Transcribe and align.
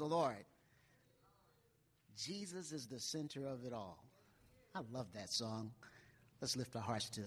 the 0.00 0.06
Lord. 0.06 0.44
Jesus 2.16 2.72
is 2.72 2.86
the 2.86 2.98
center 2.98 3.46
of 3.46 3.66
it 3.66 3.72
all. 3.74 4.02
I 4.74 4.80
love 4.90 5.06
that 5.14 5.30
song. 5.30 5.72
Let's 6.40 6.56
lift 6.56 6.74
our 6.74 6.82
hearts 6.82 7.10
to, 7.10 7.22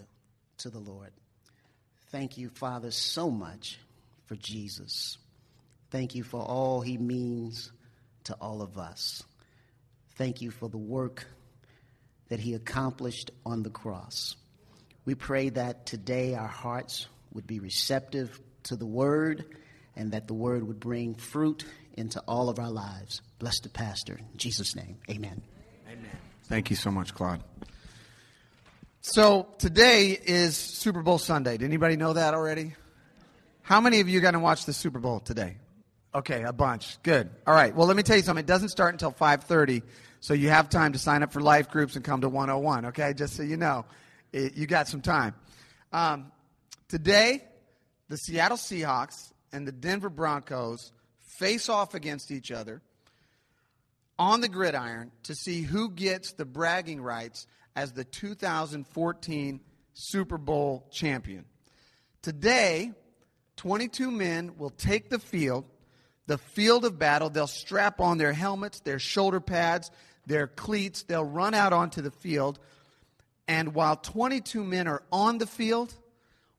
to 0.59 0.71
the 0.71 0.79
Lord. 0.79 1.12
Thank 2.09 2.38
you, 2.38 2.49
Father, 2.49 2.89
so 2.89 3.29
much 3.29 3.78
for 4.25 4.36
Jesus. 4.36 5.20
Thank 5.91 6.15
you 6.15 6.23
for 6.23 6.41
all 6.41 6.81
he 6.81 6.97
means 6.97 7.71
to 8.23 8.33
all 8.41 8.64
of 8.64 8.80
us. 8.80 9.21
Thank 10.16 10.42
you 10.42 10.50
for 10.50 10.68
the 10.68 10.78
work 10.78 11.28
that 12.30 12.40
he 12.40 12.55
accomplished 12.55 13.30
on 13.46 13.62
the 13.62 13.70
cross. 13.70 14.36
We 15.05 15.14
pray 15.14 15.50
that 15.50 15.86
today 15.86 16.34
our 16.34 16.48
hearts 16.48 17.05
would 17.34 17.46
be 17.46 17.60
receptive 17.60 18.40
to 18.64 18.76
the 18.76 18.88
word 18.88 19.46
and 19.96 20.14
that 20.14 20.28
the 20.28 20.34
word 20.34 20.68
would 20.68 20.80
bring 20.80 21.14
fruit 21.14 21.66
into 21.94 22.20
all 22.28 22.50
of 22.50 22.60
our 22.60 22.70
lives. 22.70 23.21
Bless 23.39 23.59
the 23.59 23.70
pastor. 23.70 24.14
In 24.14 24.38
Jesus' 24.38 24.76
name, 24.76 24.98
amen. 25.09 25.41
Amen. 25.88 26.17
Thank 26.44 26.70
you 26.70 26.76
so 26.76 26.91
much, 26.91 27.13
Claude. 27.13 27.44
So 29.02 29.48
today 29.58 30.12
is 30.12 30.55
Super 30.55 31.02
Bowl 31.02 31.17
Sunday. 31.17 31.58
Did 31.58 31.66
anybody 31.66 31.98
know 31.98 32.14
that 32.14 32.34
already? 32.34 32.73
How 33.62 33.81
many 33.81 34.00
of 34.00 34.09
you 34.09 34.20
are 34.20 34.22
going 34.22 34.34
to 34.34 34.40
watch 34.40 34.66
the 34.66 34.73
Super 34.73 35.00
Bowl 35.00 35.20
today? 35.20 35.58
Okay, 36.16 36.44
a 36.44 36.53
bunch. 36.53 37.02
Good. 37.02 37.30
All 37.48 37.53
right. 37.53 37.76
Well, 37.76 37.88
let 37.88 37.98
me 37.98 38.03
tell 38.03 38.16
you 38.16 38.22
something. 38.22 38.44
It 38.44 38.48
doesn't 38.48 38.70
start 38.70 38.94
until 38.94 39.12
5:30, 39.12 39.81
so 40.20 40.34
you 40.34 40.50
have 40.50 40.70
time 40.70 40.94
to 40.94 41.00
sign 41.00 41.23
up 41.23 41.34
for 41.34 41.41
life 41.41 41.70
groups 41.70 41.95
and 41.95 42.05
come 42.05 42.22
to 42.22 42.30
101. 42.30 42.86
Okay, 42.88 43.14
just 43.14 43.36
so 43.36 43.44
you 43.44 43.58
know, 43.58 43.86
it, 44.31 44.55
you 44.55 44.67
got 44.67 44.88
some 44.88 45.02
time. 45.02 45.34
Um, 45.91 46.31
today, 46.88 47.44
the 48.09 48.17
Seattle 48.17 48.58
Seahawks 48.58 49.34
and 49.52 49.67
the 49.67 49.72
Denver 49.72 50.09
Broncos 50.09 50.91
face 51.43 51.67
off 51.67 51.93
against 51.93 52.31
each 52.31 52.52
other 52.52 52.81
on 54.17 54.39
the 54.39 54.47
gridiron 54.47 55.11
to 55.23 55.35
see 55.35 55.61
who 55.61 55.89
gets 55.89 56.31
the 56.31 56.45
bragging 56.45 57.02
rights 57.02 57.47
as 57.75 57.91
the 57.91 58.05
2014 58.05 59.59
Super 59.94 60.38
Bowl 60.38 60.88
champion. 60.89 61.44
Today, 62.22 62.94
22 63.58 64.09
men 64.09 64.53
will 64.58 64.69
take 64.69 65.09
the 65.09 65.19
field, 65.19 65.66
the 66.27 66.38
field 66.38 66.85
of 66.85 66.97
battle. 66.97 67.30
They'll 67.30 67.45
strap 67.45 68.00
on 68.00 68.17
their 68.17 68.31
helmets, 68.31 68.80
their 68.80 69.00
shoulder 69.00 69.41
pads, 69.41 69.91
their 70.25 70.47
cleats. 70.47 71.03
They'll 71.03 71.25
run 71.25 71.53
out 71.53 71.73
onto 71.73 72.02
the 72.02 72.11
field. 72.11 72.57
And 73.50 73.75
while 73.75 73.97
22 73.97 74.63
men 74.63 74.88
are 74.88 75.03
on 75.11 75.39
the 75.39 75.47
field, 75.47 75.94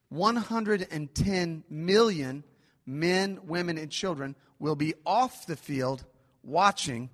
110 0.09 1.63
million 1.71 2.43
men, 2.85 3.39
women, 3.47 3.79
and 3.79 3.89
children 3.89 4.35
will 4.59 4.75
be 4.75 4.93
off 5.05 5.45
the 5.45 5.55
field 5.55 6.03
watching 6.43 7.09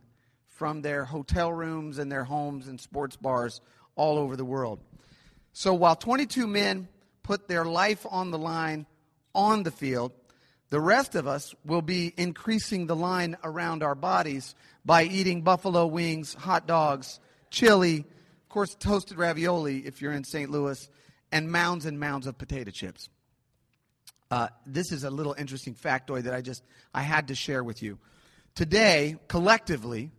from 0.48 0.82
their 0.82 1.06
hotel 1.06 1.52
rooms 1.52 1.98
and 1.98 2.12
their 2.12 2.24
homes 2.24 2.68
and 2.68 2.80
sports 2.80 3.16
bars 3.16 3.62
all 3.96 4.18
over 4.18 4.36
the 4.36 4.46
world. 4.46 4.80
So 5.54 5.74
while 5.74 5.96
22 5.96 6.48
men 6.48 6.88
put 7.24 7.48
their 7.48 7.66
life 7.66 8.06
on 8.10 8.32
the 8.32 8.38
line 8.38 8.86
on 9.34 9.64
the 9.64 9.72
field, 9.72 10.12
the 10.70 10.80
rest 10.80 11.16
of 11.16 11.28
us 11.28 11.54
will 11.66 11.82
be 11.82 12.14
increasing 12.16 12.88
the 12.88 12.96
line 12.96 13.38
around 13.44 13.84
our 13.84 13.96
bodies 13.96 14.56
by 14.86 15.04
eating 15.04 15.42
buffalo 15.42 15.86
wings, 15.86 16.34
hot 16.34 16.66
dogs, 16.68 17.20
chili, 17.50 18.00
of 18.00 18.50
course, 18.50 18.76
toasted 18.80 19.18
ravioli 19.18 19.80
if 19.86 20.02
you're 20.02 20.14
in 20.14 20.24
St. 20.24 20.50
Louis, 20.50 20.90
and 21.32 21.52
mounds 21.52 21.86
and 21.86 22.00
mounds 22.00 22.28
of 22.28 22.38
potato 22.38 22.72
chips. 22.72 23.10
Uh, 24.32 24.48
this 24.66 24.94
is 24.94 25.04
a 25.04 25.10
little 25.10 25.36
interesting 25.38 25.76
factoid 25.76 26.24
that 26.24 26.34
I 26.34 26.42
just 26.42 26.64
I 26.94 27.02
had 27.02 27.28
to 27.28 27.36
share 27.36 27.64
with 27.64 27.84
you. 27.84 28.00
Today, 28.56 29.18
collectively, 29.28 30.12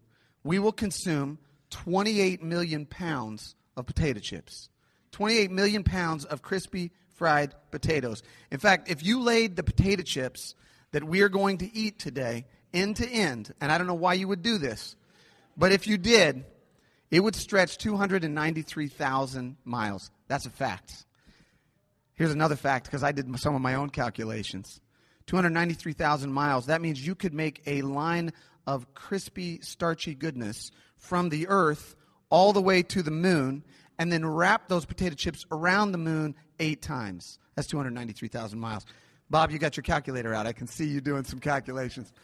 we 0.45 0.59
will 0.59 0.73
consume 0.73 1.39
28 1.71 2.43
million 2.43 2.85
pounds 2.85 3.55
of 3.75 3.87
potato 3.87 4.21
chips. 4.21 4.69
28 5.13 5.51
million 5.51 5.83
pounds 5.83 6.27
of 6.27 6.43
crispy 6.43 6.91
fried 7.15 7.55
potatoes. 7.71 8.23
In 8.51 8.59
fact, 8.59 8.91
if 8.91 9.03
you 9.03 9.21
laid 9.21 9.57
the 9.57 9.63
potato 9.63 10.03
chips 10.03 10.55
that 10.93 11.05
we 11.05 11.23
are 11.23 11.31
going 11.31 11.59
to 11.59 11.75
eat 11.75 11.99
today 11.99 12.45
end 12.75 12.97
to 12.97 13.09
end, 13.09 13.55
and 13.61 13.73
I 13.73 13.79
don't 13.79 13.87
know 13.87 13.95
why 13.95 14.15
you 14.15 14.29
would 14.29 14.43
do 14.43 14.59
this, 14.59 14.95
but 15.57 15.73
if 15.73 15.87
you 15.87 15.97
did, 15.97 16.45
it 17.11 17.21
would 17.21 17.37
stretch 17.37 17.79
293,000 17.79 19.57
miles. 19.65 20.11
That's 20.29 20.47
a 20.47 20.51
fact. 20.51 21.07
Here's 22.23 22.31
another 22.31 22.55
fact 22.55 22.87
because 22.87 23.03
I 23.03 23.11
did 23.11 23.37
some 23.41 23.57
of 23.57 23.61
my 23.63 23.75
own 23.75 23.91
calculations 23.91 24.81
293,000 25.27 26.33
miles. 26.33 26.67
That 26.67 26.81
means 26.81 27.05
you 27.05 27.17
could 27.17 27.35
make 27.35 27.61
a 27.67 27.83
line 27.83 28.33
of 28.65 28.95
crispy, 28.95 29.59
starchy 29.61 30.15
goodness 30.15 30.71
from 30.97 31.31
the 31.31 31.49
earth 31.49 31.97
all 32.31 32.53
the 32.53 32.63
way 32.63 32.85
to 32.85 33.03
the 33.03 33.11
moon 33.11 33.65
and 33.99 34.13
then 34.13 34.25
wrap 34.25 34.69
those 34.69 34.85
potato 34.85 35.17
chips 35.17 35.45
around 35.51 35.91
the 35.91 35.99
moon 35.99 36.37
eight 36.61 36.81
times. 36.81 37.41
That's 37.57 37.67
293,000 37.67 38.57
miles. 38.57 38.87
Bob, 39.29 39.51
you 39.51 39.59
got 39.59 39.77
your 39.77 39.83
calculator 39.83 40.33
out. 40.33 40.47
I 40.47 40.53
can 40.53 40.69
see 40.69 40.87
you 40.87 41.01
doing 41.01 41.25
some 41.25 41.41
calculations. 41.41 42.13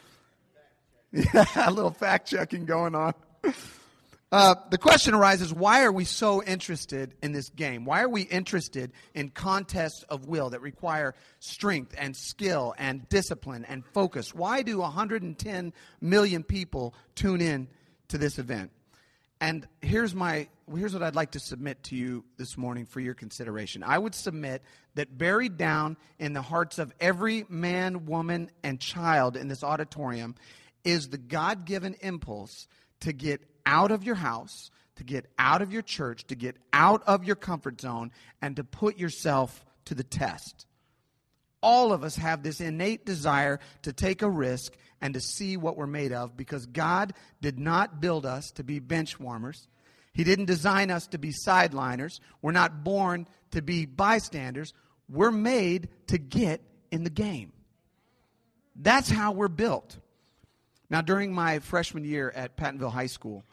Yeah, 1.11 1.45
a 1.57 1.73
little 1.73 1.91
fact 1.91 2.29
checking 2.29 2.67
going 2.67 2.95
on. 2.95 3.15
Uh, 4.31 4.55
the 4.71 4.77
question 4.77 5.15
arises 5.15 5.55
why 5.55 5.83
are 5.85 5.93
we 5.93 6.05
so 6.05 6.43
interested 6.43 7.15
in 7.23 7.33
this 7.33 7.49
game? 7.49 7.87
Why 7.87 8.03
are 8.03 8.09
we 8.09 8.23
interested 8.23 8.93
in 9.15 9.31
contests 9.31 10.03
of 10.03 10.27
will 10.27 10.51
that 10.51 10.61
require 10.61 11.15
strength 11.41 11.95
and 11.97 12.15
skill 12.15 12.75
and 12.77 13.09
discipline 13.09 13.65
and 13.65 13.87
focus? 13.87 14.35
Why 14.35 14.61
do 14.61 14.81
110 14.81 15.73
million 16.03 16.43
people 16.43 16.95
tune 17.15 17.41
in 17.41 17.69
to 18.09 18.19
this 18.19 18.39
event? 18.39 18.71
And 19.41 19.67
here's 19.81 20.15
my 20.15 20.49
here's 20.75 20.93
what 20.93 21.03
I'd 21.03 21.15
like 21.15 21.31
to 21.31 21.41
submit 21.41 21.83
to 21.85 21.97
you 21.97 22.23
this 22.37 22.59
morning 22.59 22.85
for 22.85 23.01
your 23.01 23.15
consideration. 23.15 23.83
I 23.83 23.97
would 23.97 24.15
submit 24.15 24.63
that 24.95 25.17
buried 25.17 25.57
down 25.57 25.97
in 26.19 26.35
the 26.35 26.43
hearts 26.43 26.79
of 26.79 26.93
every 27.01 27.47
man, 27.49 28.05
woman, 28.05 28.51
and 28.63 28.79
child 28.79 29.39
in 29.39 29.49
this 29.49 29.65
auditorium 29.65 30.35
is 30.85 31.09
the 31.09 31.19
God-given 31.19 31.95
impulse 32.03 32.69
to 33.01 33.13
get 33.13 33.43
out 33.67 33.91
of 33.91 34.05
your 34.05 34.15
house, 34.15 34.71
to 34.97 35.05
get 35.05 35.27
out 35.39 35.63
of 35.63 35.73
your 35.73 35.83
church, 35.83 36.25
to 36.29 36.35
get 36.35 36.57
out 36.73 37.03
of 37.07 37.25
your 37.25 37.37
comfort 37.37 37.81
zone, 37.81 38.11
and 38.43 38.57
to 38.57 38.65
put 38.65 38.99
yourself 38.99 39.65
to 39.85 39.95
the 39.95 40.05
test. 40.05 40.67
All 41.63 41.93
of 41.93 42.05
us 42.05 42.17
have 42.17 42.43
this 42.43 42.61
innate 42.61 43.05
desire 43.05 43.61
to 43.83 43.93
take 43.93 44.23
a 44.23 44.31
risk 44.31 44.77
and 45.01 45.15
to 45.15 45.21
see 45.21 45.57
what 45.57 45.77
we're 45.77 45.87
made 45.87 46.13
of 46.13 46.37
because 46.37 46.67
God 46.67 47.15
did 47.41 47.59
not 47.59 48.01
build 48.01 48.27
us 48.27 48.51
to 48.53 48.65
be 48.65 48.79
bench 48.79 49.19
warmers. 49.19 49.69
He 50.13 50.25
didn't 50.25 50.47
design 50.47 50.91
us 50.91 51.07
to 51.09 51.19
be 51.19 51.33
sideliners. 51.33 52.21
We're 52.43 52.53
not 52.53 52.83
born 52.83 53.29
to 53.53 53.63
be 53.63 53.87
bystanders. 53.87 54.75
We're 55.09 55.31
made 55.31 55.89
to 56.09 56.19
get 56.19 56.61
in 56.91 57.05
the 57.05 57.11
game. 57.11 57.53
That's 58.75 59.09
how 59.09 59.33
we're 59.33 59.49
built. 59.49 59.97
Now, 60.91 61.03
during 61.03 61.33
my 61.35 61.59
freshman 61.59 62.05
year 62.05 62.33
at 62.35 62.57
Pattonville 62.57 62.93
High 62.93 63.07
School, 63.07 63.45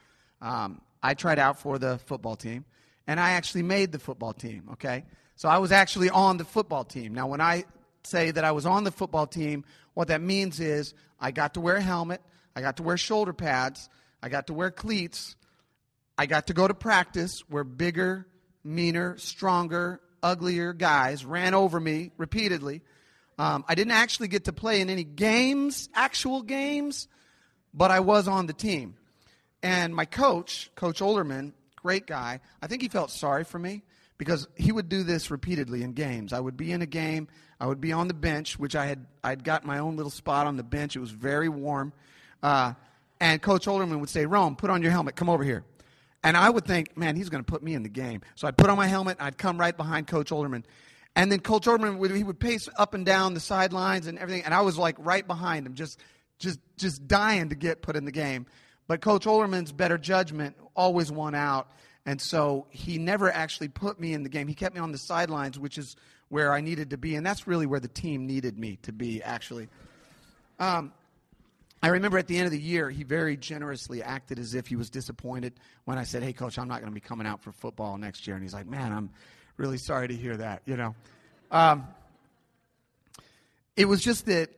um, 0.42 0.82
I 1.04 1.14
tried 1.14 1.40
out 1.40 1.60
for 1.60 1.78
the 1.78 1.98
football 2.00 2.36
team, 2.36 2.66
and 3.08 3.20
I 3.20 3.32
actually 3.32 3.64
made 3.64 3.92
the 3.92 4.00
football 4.00 4.34
team, 4.34 4.70
okay? 4.74 5.04
So 5.36 5.50
I 5.50 5.58
was 5.58 5.72
actually 5.72 6.10
on 6.10 6.38
the 6.38 6.46
football 6.46 6.86
team. 6.86 7.14
Now, 7.14 7.28
when 7.28 7.42
I 7.42 7.66
say 8.04 8.32
that 8.32 8.46
I 8.46 8.52
was 8.52 8.66
on 8.66 8.84
the 8.84 8.92
football 8.92 9.28
team, 9.28 9.66
what 9.94 10.08
that 10.08 10.22
means 10.22 10.60
is 10.60 10.94
I 11.20 11.32
got 11.32 11.56
to 11.56 11.62
wear 11.62 11.76
a 11.76 11.82
helmet, 11.82 12.22
I 12.56 12.62
got 12.62 12.78
to 12.78 12.84
wear 12.84 12.98
shoulder 12.98 13.34
pads, 13.34 13.90
I 14.24 14.30
got 14.30 14.48
to 14.48 14.54
wear 14.54 14.72
cleats, 14.72 15.36
I 16.18 16.26
got 16.26 16.48
to 16.48 16.54
go 16.54 16.68
to 16.68 16.74
practice 16.74 17.44
where 17.50 17.66
bigger, 17.66 18.28
meaner, 18.64 19.18
stronger, 19.18 20.00
uglier 20.24 20.74
guys 20.74 21.26
ran 21.26 21.54
over 21.54 21.80
me 21.80 22.12
repeatedly. 22.18 22.82
Um, 23.38 23.66
I 23.68 23.76
didn't 23.76 23.92
actually 23.92 24.30
get 24.30 24.46
to 24.46 24.54
play 24.54 24.80
in 24.80 24.90
any 24.90 25.04
games, 25.04 25.90
actual 25.94 26.42
games, 26.42 27.10
but 27.76 27.92
I 27.92 28.00
was 28.00 28.28
on 28.28 28.48
the 28.48 28.54
team. 28.54 28.96
And 29.62 29.94
my 29.94 30.06
coach, 30.06 30.72
Coach 30.76 31.02
Olderman, 31.02 31.54
great 31.76 32.08
guy, 32.08 32.40
I 32.62 32.68
think 32.68 32.82
he 32.82 32.88
felt 32.88 33.12
sorry 33.12 33.44
for 33.44 33.60
me 33.60 33.84
because 34.18 34.48
he 34.56 34.72
would 34.72 34.90
do 34.90 35.04
this 35.04 35.30
repeatedly 35.30 35.84
in 35.84 35.94
games. 35.94 36.34
I 36.34 36.40
would 36.40 36.58
be 36.58 36.72
in 36.72 36.82
a 36.82 36.88
game, 36.88 37.28
I 37.60 37.68
would 37.68 37.82
be 37.82 37.92
on 37.92 38.08
the 38.08 38.14
bench, 38.14 38.58
which 38.58 38.76
I 38.76 38.86
had 38.86 39.06
I'd 39.24 39.44
got 39.44 39.66
my 39.66 39.80
own 39.80 39.96
little 39.96 40.12
spot 40.12 40.48
on 40.48 40.58
the 40.58 40.64
bench. 40.64 40.96
It 40.96 41.00
was 41.00 41.12
very 41.12 41.50
warm, 41.50 41.94
uh, 42.44 42.74
and 43.20 43.42
Coach 43.42 43.66
Olderman 43.66 44.00
would 44.00 44.10
say, 44.10 44.26
"Rome, 44.26 44.56
put 44.56 44.70
on 44.70 44.82
your 44.82 44.92
helmet. 44.92 45.16
Come 45.16 45.30
over 45.30 45.44
here." 45.44 45.64
And 46.26 46.36
I 46.36 46.50
would 46.50 46.66
think, 46.66 46.98
man, 46.98 47.16
he's 47.16 47.30
going 47.30 47.44
to 47.44 47.50
put 47.50 47.62
me 47.62 47.76
in 47.76 47.84
the 47.84 47.90
game. 47.90 48.22
So 48.34 48.48
I'd 48.48 48.58
put 48.58 48.72
on 48.72 48.78
my 48.78 48.88
helmet. 48.88 49.18
I'd 49.20 49.38
come 49.38 49.60
right 49.60 49.78
behind 49.78 50.08
Coach 50.08 50.32
Olderman. 50.32 50.64
And 51.16 51.32
then 51.32 51.40
Coach 51.40 51.68
Olderman 51.68 52.00
would, 52.00 52.10
he 52.10 52.24
would 52.24 52.40
pace 52.40 52.68
up 52.78 52.96
and 52.96 53.06
down 53.06 53.36
the 53.36 53.40
sidelines 53.40 54.08
and 54.08 54.18
everything. 54.18 54.44
And 54.44 54.52
I 54.52 54.62
was 54.62 54.76
like 54.76 54.96
right 54.98 55.26
behind 55.26 55.68
him, 55.68 55.76
just, 55.76 56.00
just, 56.40 56.60
just 56.78 57.08
dying 57.08 57.50
to 57.50 57.56
get 57.56 57.82
put 57.82 57.96
in 57.96 58.06
the 58.06 58.12
game. 58.12 58.46
But 58.88 59.02
Coach 59.02 59.26
Olderman's 59.26 59.72
better 59.72 59.98
judgment 59.98 60.56
always 60.76 61.12
won 61.12 61.36
out. 61.36 61.70
And 62.06 62.22
so 62.22 62.68
he 62.70 62.98
never 62.98 63.32
actually 63.32 63.70
put 63.70 64.00
me 64.00 64.14
in 64.14 64.24
the 64.24 64.30
game. 64.30 64.48
He 64.48 64.54
kept 64.54 64.76
me 64.76 64.82
on 64.82 64.92
the 64.92 64.98
sidelines, 64.98 65.58
which 65.58 65.78
is 65.78 65.96
where 66.30 66.54
I 66.54 66.62
needed 66.62 66.92
to 66.92 66.98
be. 66.98 67.16
And 67.16 67.26
that's 67.26 67.48
really 67.48 67.66
where 67.66 67.80
the 67.80 67.88
team 67.88 68.28
needed 68.28 68.60
me 68.60 68.78
to 68.84 68.92
be, 68.92 69.24
actually. 69.24 69.70
Um, 70.60 70.94
I 71.82 71.90
remember 71.90 72.18
at 72.18 72.28
the 72.28 72.38
end 72.38 72.46
of 72.46 72.52
the 72.52 72.60
year, 72.60 72.90
he 72.90 73.04
very 73.04 73.38
generously 73.38 74.02
acted 74.02 74.40
as 74.40 74.56
if 74.56 74.68
he 74.68 74.76
was 74.76 74.90
disappointed 74.90 75.54
when 75.86 75.98
I 75.98 76.04
said, 76.04 76.24
Hey, 76.24 76.34
coach, 76.34 76.58
I'm 76.58 76.68
not 76.68 76.80
going 76.80 76.92
to 76.92 76.96
be 76.96 77.00
coming 77.00 77.28
out 77.28 77.42
for 77.42 77.52
football 77.52 77.98
next 77.98 78.26
year. 78.26 78.36
And 78.36 78.44
he's 78.44 78.54
like, 78.54 78.68
Man, 78.68 78.92
I'm 78.92 79.10
really 79.58 79.78
sorry 79.78 80.08
to 80.08 80.16
hear 80.16 80.38
that, 80.38 80.62
you 80.66 80.78
know. 80.78 80.96
Um, 81.52 81.88
it 83.76 83.86
was 83.86 84.02
just 84.02 84.26
that 84.28 84.50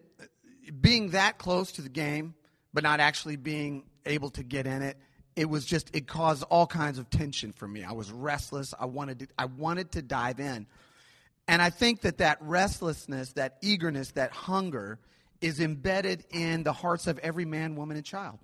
being 0.81 1.11
that 1.11 1.37
close 1.37 1.73
to 1.73 1.81
the 1.81 1.89
game, 1.89 2.35
but 2.73 2.83
not 2.83 2.99
actually 2.99 3.35
being 3.35 3.83
able 4.05 4.29
to 4.31 4.43
get 4.43 4.67
in 4.67 4.81
it, 4.81 4.97
it 5.35 5.49
was 5.49 5.65
just 5.65 5.95
it 5.95 6.07
caused 6.07 6.43
all 6.43 6.65
kinds 6.65 6.97
of 6.97 7.09
tension 7.09 7.53
for 7.53 7.67
me. 7.67 7.83
I 7.83 7.91
was 7.91 8.11
restless. 8.11 8.73
I 8.77 8.85
wanted 8.85 9.19
to, 9.19 9.27
I 9.37 9.45
wanted 9.45 9.91
to 9.93 10.01
dive 10.01 10.39
in. 10.39 10.67
And 11.47 11.61
I 11.61 11.69
think 11.69 12.01
that 12.01 12.17
that 12.17 12.39
restlessness, 12.41 13.33
that 13.33 13.57
eagerness, 13.61 14.11
that 14.11 14.31
hunger 14.31 14.99
is 15.39 15.59
embedded 15.59 16.25
in 16.31 16.63
the 16.63 16.73
hearts 16.73 17.07
of 17.07 17.19
every 17.19 17.45
man, 17.45 17.75
woman, 17.75 17.95
and 17.95 18.05
child. 18.05 18.39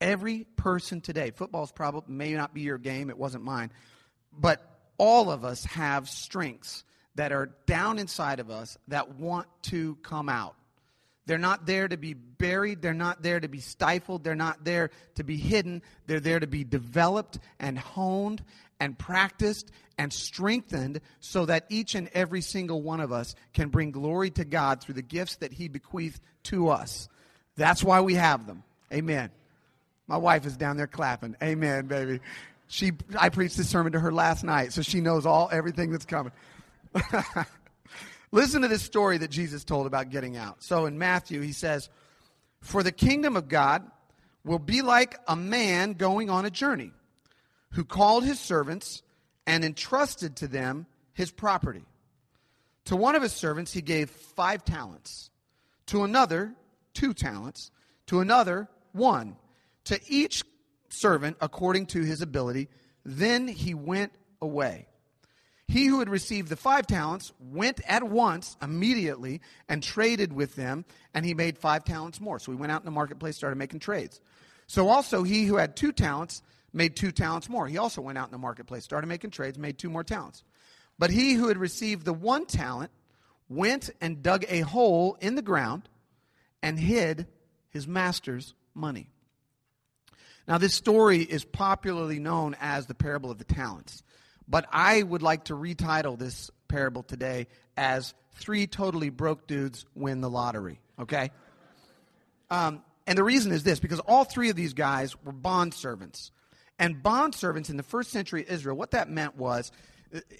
Every 0.00 0.44
person 0.56 1.00
today, 1.00 1.30
football's 1.30 1.72
probably 1.72 2.14
may 2.14 2.32
not 2.34 2.54
be 2.54 2.62
your 2.62 2.78
game, 2.78 3.10
it 3.10 3.18
wasn't 3.18 3.44
mine, 3.44 3.70
but 4.32 4.68
all 4.98 5.30
of 5.30 5.44
us 5.44 5.64
have 5.64 6.08
strengths 6.08 6.84
that 7.14 7.32
are 7.32 7.50
down 7.66 7.98
inside 7.98 8.40
of 8.40 8.50
us 8.50 8.78
that 8.88 9.16
want 9.16 9.46
to 9.62 9.96
come 9.96 10.28
out. 10.28 10.56
They're 11.26 11.38
not 11.38 11.66
there 11.66 11.86
to 11.86 11.96
be 11.96 12.14
buried. 12.14 12.82
They're 12.82 12.94
not 12.94 13.22
there 13.22 13.38
to 13.38 13.48
be 13.48 13.60
stifled. 13.60 14.24
They're 14.24 14.34
not 14.34 14.64
there 14.64 14.90
to 15.14 15.24
be 15.24 15.36
hidden. 15.36 15.82
They're 16.06 16.20
there 16.20 16.40
to 16.40 16.46
be 16.46 16.64
developed 16.64 17.38
and 17.60 17.78
honed 17.78 18.42
and 18.80 18.98
practiced 18.98 19.70
and 19.98 20.12
strengthened 20.12 21.00
so 21.20 21.46
that 21.46 21.66
each 21.68 21.94
and 21.94 22.08
every 22.12 22.40
single 22.40 22.82
one 22.82 23.00
of 23.00 23.12
us 23.12 23.36
can 23.52 23.68
bring 23.68 23.92
glory 23.92 24.30
to 24.30 24.44
God 24.44 24.82
through 24.82 24.94
the 24.94 25.02
gifts 25.02 25.36
that 25.36 25.52
He 25.52 25.68
bequeathed 25.68 26.20
to 26.44 26.68
us. 26.70 27.08
That's 27.56 27.84
why 27.84 28.00
we 28.00 28.14
have 28.14 28.46
them. 28.46 28.64
Amen. 28.92 29.30
My 30.08 30.16
wife 30.16 30.44
is 30.46 30.56
down 30.56 30.76
there 30.76 30.88
clapping. 30.88 31.36
Amen, 31.42 31.86
baby. 31.86 32.20
She, 32.66 32.92
I 33.18 33.28
preached 33.28 33.56
this 33.56 33.68
sermon 33.68 33.92
to 33.92 34.00
her 34.00 34.12
last 34.12 34.42
night, 34.42 34.72
so 34.72 34.82
she 34.82 35.00
knows 35.00 35.26
all 35.26 35.48
everything 35.52 35.92
that's 35.92 36.06
coming. 36.06 36.32
Listen 38.32 38.62
to 38.62 38.68
this 38.68 38.82
story 38.82 39.18
that 39.18 39.30
Jesus 39.30 39.62
told 39.62 39.86
about 39.86 40.08
getting 40.08 40.36
out. 40.36 40.62
So 40.62 40.86
in 40.86 40.98
Matthew, 40.98 41.42
he 41.42 41.52
says, 41.52 41.90
For 42.60 42.82
the 42.82 42.90
kingdom 42.90 43.36
of 43.36 43.48
God 43.48 43.88
will 44.42 44.58
be 44.58 44.80
like 44.80 45.18
a 45.28 45.36
man 45.36 45.92
going 45.92 46.30
on 46.30 46.46
a 46.46 46.50
journey 46.50 46.92
who 47.72 47.84
called 47.84 48.24
his 48.24 48.40
servants 48.40 49.02
and 49.46 49.64
entrusted 49.64 50.36
to 50.36 50.48
them 50.48 50.86
his 51.12 51.30
property. 51.30 51.84
To 52.86 52.96
one 52.96 53.14
of 53.14 53.22
his 53.22 53.32
servants, 53.32 53.72
he 53.72 53.82
gave 53.82 54.10
five 54.10 54.64
talents, 54.64 55.30
to 55.86 56.02
another, 56.02 56.54
two 56.94 57.14
talents, 57.14 57.70
to 58.06 58.20
another, 58.20 58.68
one, 58.92 59.36
to 59.84 60.00
each 60.08 60.42
servant 60.88 61.36
according 61.40 61.86
to 61.86 62.02
his 62.02 62.22
ability. 62.22 62.68
Then 63.04 63.46
he 63.46 63.74
went 63.74 64.12
away. 64.40 64.86
He 65.72 65.86
who 65.86 66.00
had 66.00 66.10
received 66.10 66.50
the 66.50 66.56
five 66.56 66.86
talents 66.86 67.32
went 67.40 67.80
at 67.88 68.02
once, 68.02 68.58
immediately, 68.60 69.40
and 69.70 69.82
traded 69.82 70.30
with 70.30 70.54
them, 70.54 70.84
and 71.14 71.24
he 71.24 71.32
made 71.32 71.56
five 71.56 71.82
talents 71.82 72.20
more. 72.20 72.38
So 72.38 72.52
he 72.52 72.58
went 72.58 72.72
out 72.72 72.82
in 72.82 72.84
the 72.84 72.90
marketplace, 72.90 73.36
started 73.36 73.56
making 73.56 73.80
trades. 73.80 74.20
So 74.66 74.90
also 74.90 75.22
he 75.22 75.46
who 75.46 75.56
had 75.56 75.74
two 75.74 75.90
talents 75.90 76.42
made 76.74 76.94
two 76.94 77.10
talents 77.10 77.48
more. 77.48 77.66
He 77.66 77.78
also 77.78 78.02
went 78.02 78.18
out 78.18 78.26
in 78.26 78.32
the 78.32 78.38
marketplace, 78.38 78.84
started 78.84 79.06
making 79.06 79.30
trades, 79.30 79.56
made 79.56 79.78
two 79.78 79.88
more 79.88 80.04
talents. 80.04 80.44
But 80.98 81.08
he 81.08 81.32
who 81.32 81.48
had 81.48 81.56
received 81.56 82.04
the 82.04 82.12
one 82.12 82.44
talent 82.44 82.90
went 83.48 83.88
and 83.98 84.22
dug 84.22 84.44
a 84.50 84.60
hole 84.60 85.16
in 85.22 85.36
the 85.36 85.42
ground 85.42 85.88
and 86.62 86.78
hid 86.78 87.28
his 87.70 87.88
master's 87.88 88.52
money. 88.74 89.08
Now, 90.46 90.58
this 90.58 90.74
story 90.74 91.22
is 91.22 91.46
popularly 91.46 92.18
known 92.18 92.56
as 92.60 92.84
the 92.84 92.94
parable 92.94 93.30
of 93.30 93.38
the 93.38 93.44
talents, 93.44 94.02
but 94.48 94.66
I 94.70 95.02
would 95.02 95.22
like 95.22 95.44
to 95.44 95.54
retitle 95.54 96.18
this 96.18 96.50
parable 96.68 97.02
today 97.02 97.46
as 97.76 98.14
Three 98.34 98.66
Totally 98.66 99.10
Broke 99.10 99.46
Dudes 99.46 99.84
Win 99.94 100.20
the 100.20 100.30
Lottery, 100.30 100.80
okay? 100.98 101.30
Um, 102.50 102.82
and 103.06 103.16
the 103.16 103.24
reason 103.24 103.52
is 103.52 103.62
this 103.62 103.80
because 103.80 104.00
all 104.00 104.24
three 104.24 104.50
of 104.50 104.56
these 104.56 104.74
guys 104.74 105.16
were 105.24 105.32
bond 105.32 105.74
servants. 105.74 106.30
And 106.78 107.02
bond 107.02 107.34
servants 107.34 107.70
in 107.70 107.76
the 107.76 107.82
first 107.82 108.10
century 108.10 108.44
Israel, 108.48 108.76
what 108.76 108.92
that 108.92 109.08
meant 109.08 109.36
was, 109.36 109.70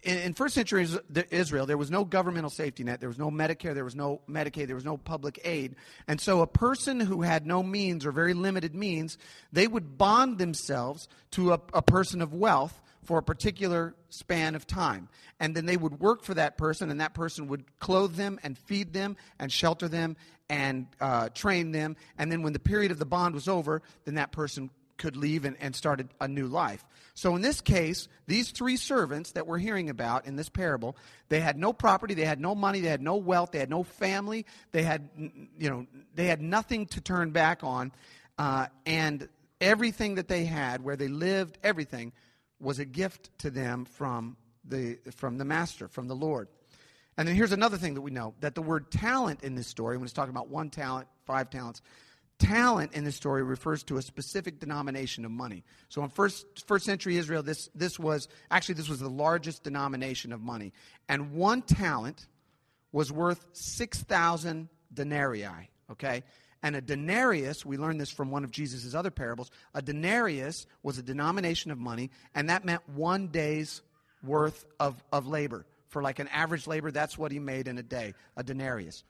in, 0.03 0.35
first 0.35 0.55
century 0.55 0.87
Israel, 1.31 1.67
there 1.67 1.79
was 1.79 1.91
no 1.91 2.05
governmental 2.05 2.51
safety 2.51 2.85
net, 2.85 3.01
there 3.01 3.09
was 3.09 3.19
no 3.19 3.31
Medicare, 3.31 3.75
there 3.75 3.85
was 3.85 3.97
no 3.97 4.21
Medicaid, 4.29 4.67
there 4.67 4.77
was 4.77 4.85
no 4.85 4.97
public 4.97 5.41
aid. 5.45 5.77
And 6.07 6.21
so 6.21 6.43
a 6.43 6.47
person 6.47 7.01
who 7.01 7.23
had 7.23 7.47
no 7.47 7.63
means 7.63 8.05
or 8.05 8.13
very 8.13 8.35
limited 8.35 8.75
means, 8.75 9.17
they 9.53 9.67
would 9.67 9.97
bond 9.97 10.39
themselves 10.39 11.09
to 11.33 11.55
a, 11.55 11.61
a 11.73 11.83
person 11.83 12.21
of 12.21 12.35
wealth 12.35 12.81
for 13.05 13.19
a 13.19 13.23
particular 13.23 13.95
span 14.11 14.55
of 14.55 14.67
time. 14.67 15.09
And 15.41 15.55
then 15.55 15.67
they 15.67 15.77
would 15.77 16.01
work 16.01 16.23
for 16.23 16.35
that 16.35 16.57
person, 16.57 16.91
and 16.91 17.01
that 17.01 17.15
person 17.15 17.49
would 17.49 17.65
clothe 17.79 18.15
them 18.15 18.39
and 18.43 18.57
feed 18.57 18.93
them 18.93 19.17
and 19.39 19.51
shelter 19.51 19.89
them 19.89 20.17
and 20.49 20.87
uh, 21.01 21.29
train 21.31 21.73
them. 21.73 21.97
And 22.19 22.31
then 22.31 22.43
when 22.43 22.53
the 22.53 22.59
period 22.59 22.91
of 22.91 22.99
the 22.99 23.07
bond 23.07 23.35
was 23.35 23.49
over, 23.49 23.83
then 24.05 24.15
that 24.17 24.33
person 24.33 24.71
could 24.99 25.17
leave 25.17 25.45
and, 25.45 25.57
and 25.61 25.75
start 25.75 26.01
a, 26.01 26.07
a 26.21 26.29
new 26.29 26.47
life. 26.47 26.85
So 27.15 27.35
in 27.35 27.43
this 27.43 27.61
case, 27.61 28.09
these 28.27 28.53
three 28.53 28.77
servants 28.77 29.33
that 29.33 29.47
we're 29.47 29.59
hearing 29.59 29.91
about 29.91 30.27
in 30.27 30.37
this 30.37 30.49
parable, 30.49 30.97
they 31.29 31.41
had 31.41 31.59
no 31.59 31.73
property, 31.73 32.15
they 32.15 32.25
had 32.25 32.41
no 32.41 32.55
money, 32.55 32.81
they 32.81 32.89
had 32.89 33.03
no 33.03 33.17
wealth, 33.17 33.51
they 33.51 33.59
had 33.59 33.69
no 33.69 33.83
family, 33.83 34.47
they 34.71 34.83
had, 34.83 35.09
you 35.59 35.69
know, 35.69 35.87
they 36.15 36.27
had 36.27 36.41
nothing 36.41 36.87
to 36.87 37.01
turn 37.01 37.31
back 37.33 37.65
on, 37.65 37.93
uh, 38.39 38.67
and 38.87 39.29
everything 39.61 40.15
that 40.15 40.29
they 40.29 40.45
had, 40.45 40.83
where 40.83 40.97
they 40.97 41.09
lived, 41.09 41.59
everything, 41.63 42.13
was 42.63 42.79
a 42.79 42.85
gift 42.85 43.37
to 43.39 43.51
them 43.51 43.85
from 43.85 44.37
the 44.65 44.99
from 45.17 45.39
the 45.39 45.45
master, 45.45 45.89
from 45.89 46.09
the 46.09 46.17
Lord. 46.17 46.49
And 47.19 47.29
then 47.29 47.35
here's 47.35 47.53
another 47.53 47.77
thing 47.77 47.95
that 47.95 48.01
we 48.01 48.11
know 48.11 48.35
that 48.41 48.55
the 48.55 48.63
word 48.63 48.91
talent 48.91 49.43
in 49.43 49.55
this 49.55 49.67
story, 49.67 49.97
when 49.97 50.05
it's 50.05 50.15
talking 50.15 50.31
about 50.31 50.49
one 50.49 50.71
talent, 50.71 51.09
five 51.27 51.51
talents, 51.51 51.83
talent 52.39 52.95
in 52.95 53.05
this 53.05 53.17
story 53.17 53.43
refers 53.43 53.83
to 53.85 53.99
a 53.99 54.03
specific 54.03 54.59
denomination 54.59 55.25
of 55.25 55.31
money. 55.31 55.65
So 55.89 56.03
in 56.03 56.09
first 56.09 56.47
first 56.67 56.85
century 56.87 57.17
Israel, 57.17 57.43
this 57.43 57.69
this 57.75 57.99
was 57.99 58.29
actually 58.51 58.77
this 58.77 58.89
was 58.89 59.01
the 59.01 59.11
largest 59.11 59.65
denomination 59.65 60.33
of 60.33 60.41
money, 60.41 60.73
and 61.09 61.33
one 61.33 61.63
talent 61.63 62.27
was 62.93 63.13
worth 63.13 63.45
six 63.53 64.03
thousand 64.03 64.69
denarii. 64.95 65.47
Okay. 65.91 66.23
And 66.63 66.77
a 66.77 66.81
denarius, 66.81 67.67
we 67.67 67.77
learned 67.77 68.01
this 68.01 68.11
from 68.11 68.31
one 68.31 68.45
of 68.45 68.51
Jesus' 68.51 68.95
other 68.95 69.11
parables, 69.11 69.51
a 69.75 69.83
denarius 69.83 70.67
was 70.83 70.99
a 70.99 71.03
denomination 71.03 71.71
of 71.71 71.79
money, 71.79 72.11
and 72.35 72.49
that 72.51 72.65
meant 72.65 72.89
one 72.89 73.29
day's 73.29 73.83
worth 74.23 74.65
of, 74.79 75.03
of 75.13 75.27
labor. 75.27 75.67
For 75.89 76.03
like 76.03 76.21
an 76.21 76.29
average 76.29 76.67
labor, 76.67 76.91
that's 76.91 77.19
what 77.19 77.33
he 77.33 77.39
made 77.39 77.69
in 77.69 77.79
a 77.79 77.83
day, 77.83 78.15
a 78.37 78.43
denarius. 78.43 79.03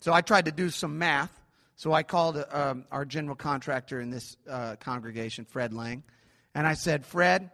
So 0.00 0.12
I 0.12 0.20
tried 0.20 0.46
to 0.46 0.52
do 0.52 0.68
some 0.68 0.98
math 0.98 1.40
so 1.76 1.92
I 1.92 2.02
called 2.02 2.42
um, 2.50 2.86
our 2.90 3.04
general 3.04 3.36
contractor 3.36 4.00
in 4.00 4.10
this 4.10 4.38
uh, 4.48 4.76
congregation, 4.76 5.44
Fred 5.44 5.74
Lang, 5.74 6.02
and 6.54 6.66
I 6.66 6.72
said, 6.72 7.04
Fred, 7.04 7.50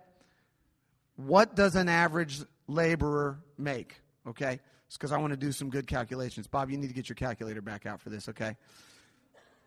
what 1.17 1.57
does 1.57 1.75
an 1.75 1.89
average 1.89 2.41
laborer 2.69 3.41
make? 3.59 3.97
Okay? 4.29 4.61
It's 4.87 4.97
because 4.97 5.11
I 5.11 5.19
want 5.19 5.33
to 5.33 5.37
do 5.37 5.51
some 5.51 5.71
good 5.71 5.89
calculations. 5.89 6.47
Bob, 6.47 6.71
you 6.71 6.77
need 6.77 6.87
to 6.87 6.95
get 6.95 7.09
your 7.09 7.17
calculator 7.17 7.61
back 7.61 7.85
out 7.85 8.01
for 8.01 8.11
this, 8.11 8.29
okay? 8.29 8.57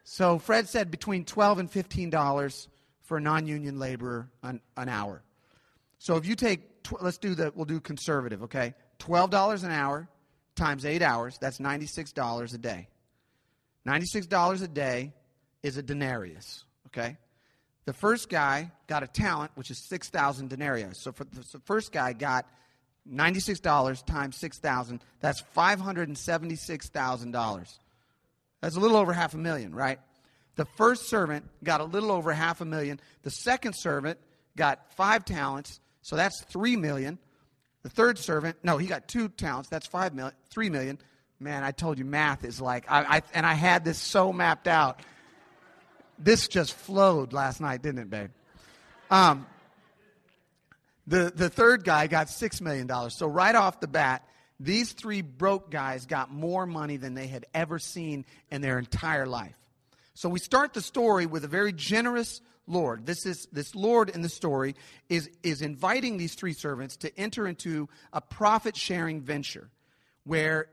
So 0.05 0.38
Fred 0.38 0.69
said 0.69 0.91
between 0.91 1.25
12 1.25 1.59
and 1.59 1.69
$15 1.69 2.67
for 3.01 3.17
a 3.17 3.21
non 3.21 3.45
union 3.47 3.77
laborer 3.79 4.29
an, 4.43 4.62
an 4.77 4.88
hour. 4.88 5.24
So 5.97 6.15
if 6.15 6.27
you 6.27 6.35
take, 6.35 6.83
tw- 6.83 7.01
let's 7.01 7.17
do 7.17 7.33
the, 7.33 7.51
we'll 7.55 7.65
do 7.65 7.79
conservative, 7.79 8.43
okay? 8.43 8.75
$12 9.00 9.63
an 9.63 9.71
hour 9.71 10.07
times 10.55 10.85
eight 10.85 11.01
hours, 11.01 11.39
that's 11.39 11.57
$96 11.57 12.53
a 12.53 12.57
day. 12.59 12.88
$96 13.88 14.63
a 14.63 14.67
day 14.67 15.12
is 15.63 15.77
a 15.77 15.83
denarius, 15.83 16.65
okay? 16.88 17.17
The 17.85 17.93
first 17.93 18.29
guy 18.29 18.71
got 18.88 19.01
a 19.01 19.07
talent, 19.07 19.53
which 19.55 19.71
is 19.71 19.79
6,000 19.89 20.50
denarii. 20.50 20.85
So 20.93 21.12
for 21.12 21.24
the 21.24 21.41
first 21.65 21.91
guy 21.91 22.13
got 22.13 22.45
$96 23.12 24.05
times 24.05 24.38
6,000, 24.38 25.01
that's 25.19 25.41
$576,000. 25.55 27.79
That's 28.62 28.75
a 28.75 28.79
little 28.79 28.97
over 28.97 29.13
half 29.13 29.33
a 29.33 29.38
million, 29.38 29.74
right? 29.74 30.00
The 30.55 30.65
first 30.65 31.09
servant 31.09 31.45
got 31.63 31.81
a 31.81 31.83
little 31.83 32.12
over 32.12 32.31
half 32.31 32.62
a 32.62 32.65
million. 32.65 33.00
The 33.24 33.29
second 33.29 33.74
servant 33.74 34.19
got 34.55 34.91
five 34.95 35.25
talents, 35.25 35.79
so 36.01 36.15
that's 36.15 36.41
three 36.45 36.75
million. 36.75 37.19
The 37.83 37.89
third 37.89 38.17
servant, 38.17 38.57
no, 38.63 38.77
he 38.77 38.88
got 38.88 39.07
two 39.07 39.29
talents, 39.29 39.69
that's 39.69 39.85
five 39.85 40.13
million, 40.13 40.33
three 40.50 40.69
million. 40.69 40.97
Man, 41.39 41.63
I 41.63 41.71
told 41.71 42.00
you 42.00 42.05
math 42.05 42.45
is 42.45 42.62
like, 42.62 42.89
I, 42.89 43.17
I, 43.17 43.21
and 43.33 43.45
I 43.45 43.53
had 43.53 43.83
this 43.83 43.97
so 43.97 44.31
mapped 44.31 44.67
out. 44.67 45.01
This 46.17 46.47
just 46.47 46.74
flowed 46.74 47.33
last 47.33 47.59
night, 47.59 47.81
didn't 47.81 48.00
it, 48.00 48.09
babe? 48.09 48.29
Um, 49.12 49.45
the, 51.05 51.31
the 51.35 51.50
third 51.50 51.83
guy 51.83 52.07
got 52.07 52.27
$6 52.27 52.62
million. 52.62 52.89
So, 53.09 53.27
right 53.27 53.53
off 53.53 53.81
the 53.81 53.88
bat, 53.88 54.25
these 54.59 54.93
three 54.93 55.21
broke 55.21 55.69
guys 55.69 56.05
got 56.05 56.31
more 56.31 56.65
money 56.65 56.97
than 56.97 57.13
they 57.13 57.27
had 57.27 57.45
ever 57.53 57.79
seen 57.79 58.25
in 58.50 58.62
their 58.62 58.79
entire 58.79 59.25
life. 59.25 59.55
So 60.13 60.29
we 60.29 60.39
start 60.39 60.74
the 60.74 60.81
story 60.81 61.25
with 61.25 61.43
a 61.43 61.50
very 61.50 61.74
generous 61.74 62.41
Lord. 62.67 63.05
This 63.05 63.25
is 63.25 63.47
this 63.51 63.75
Lord 63.75 64.09
in 64.09 64.21
the 64.21 64.29
story 64.29 64.75
is 65.09 65.29
is 65.43 65.62
inviting 65.62 66.17
these 66.17 66.35
three 66.35 66.53
servants 66.53 66.97
to 66.97 67.19
enter 67.19 67.47
into 67.47 67.89
a 68.12 68.21
profit 68.21 68.75
sharing 68.75 69.21
venture 69.21 69.69
where 70.24 70.67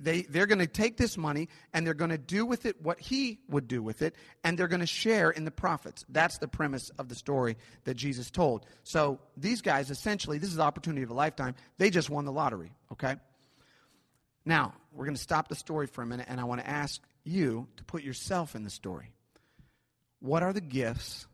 they, 0.00 0.22
they're 0.22 0.46
going 0.46 0.58
to 0.58 0.66
take 0.66 0.96
this 0.96 1.16
money 1.16 1.48
and 1.72 1.86
they're 1.86 1.94
going 1.94 2.10
to 2.10 2.18
do 2.18 2.46
with 2.46 2.66
it 2.66 2.82
what 2.82 3.00
he 3.00 3.40
would 3.48 3.68
do 3.68 3.82
with 3.82 4.02
it, 4.02 4.14
and 4.44 4.58
they're 4.58 4.68
going 4.68 4.80
to 4.80 4.86
share 4.86 5.30
in 5.30 5.44
the 5.44 5.50
profits. 5.50 6.04
That's 6.08 6.38
the 6.38 6.48
premise 6.48 6.90
of 6.98 7.08
the 7.08 7.14
story 7.14 7.56
that 7.84 7.94
Jesus 7.94 8.30
told. 8.30 8.66
So 8.84 9.20
these 9.36 9.62
guys, 9.62 9.90
essentially, 9.90 10.38
this 10.38 10.50
is 10.50 10.56
the 10.56 10.62
opportunity 10.62 11.02
of 11.02 11.10
a 11.10 11.14
lifetime. 11.14 11.54
They 11.78 11.90
just 11.90 12.10
won 12.10 12.24
the 12.24 12.32
lottery, 12.32 12.72
okay? 12.92 13.16
Now, 14.44 14.74
we're 14.92 15.04
going 15.04 15.16
to 15.16 15.22
stop 15.22 15.48
the 15.48 15.54
story 15.54 15.86
for 15.86 16.02
a 16.02 16.06
minute, 16.06 16.26
and 16.28 16.40
I 16.40 16.44
want 16.44 16.60
to 16.60 16.68
ask 16.68 17.00
you 17.24 17.68
to 17.76 17.84
put 17.84 18.02
yourself 18.02 18.54
in 18.54 18.64
the 18.64 18.70
story. 18.70 19.12
What 20.20 20.42
are 20.42 20.52
the 20.52 20.60
gifts 20.60 21.26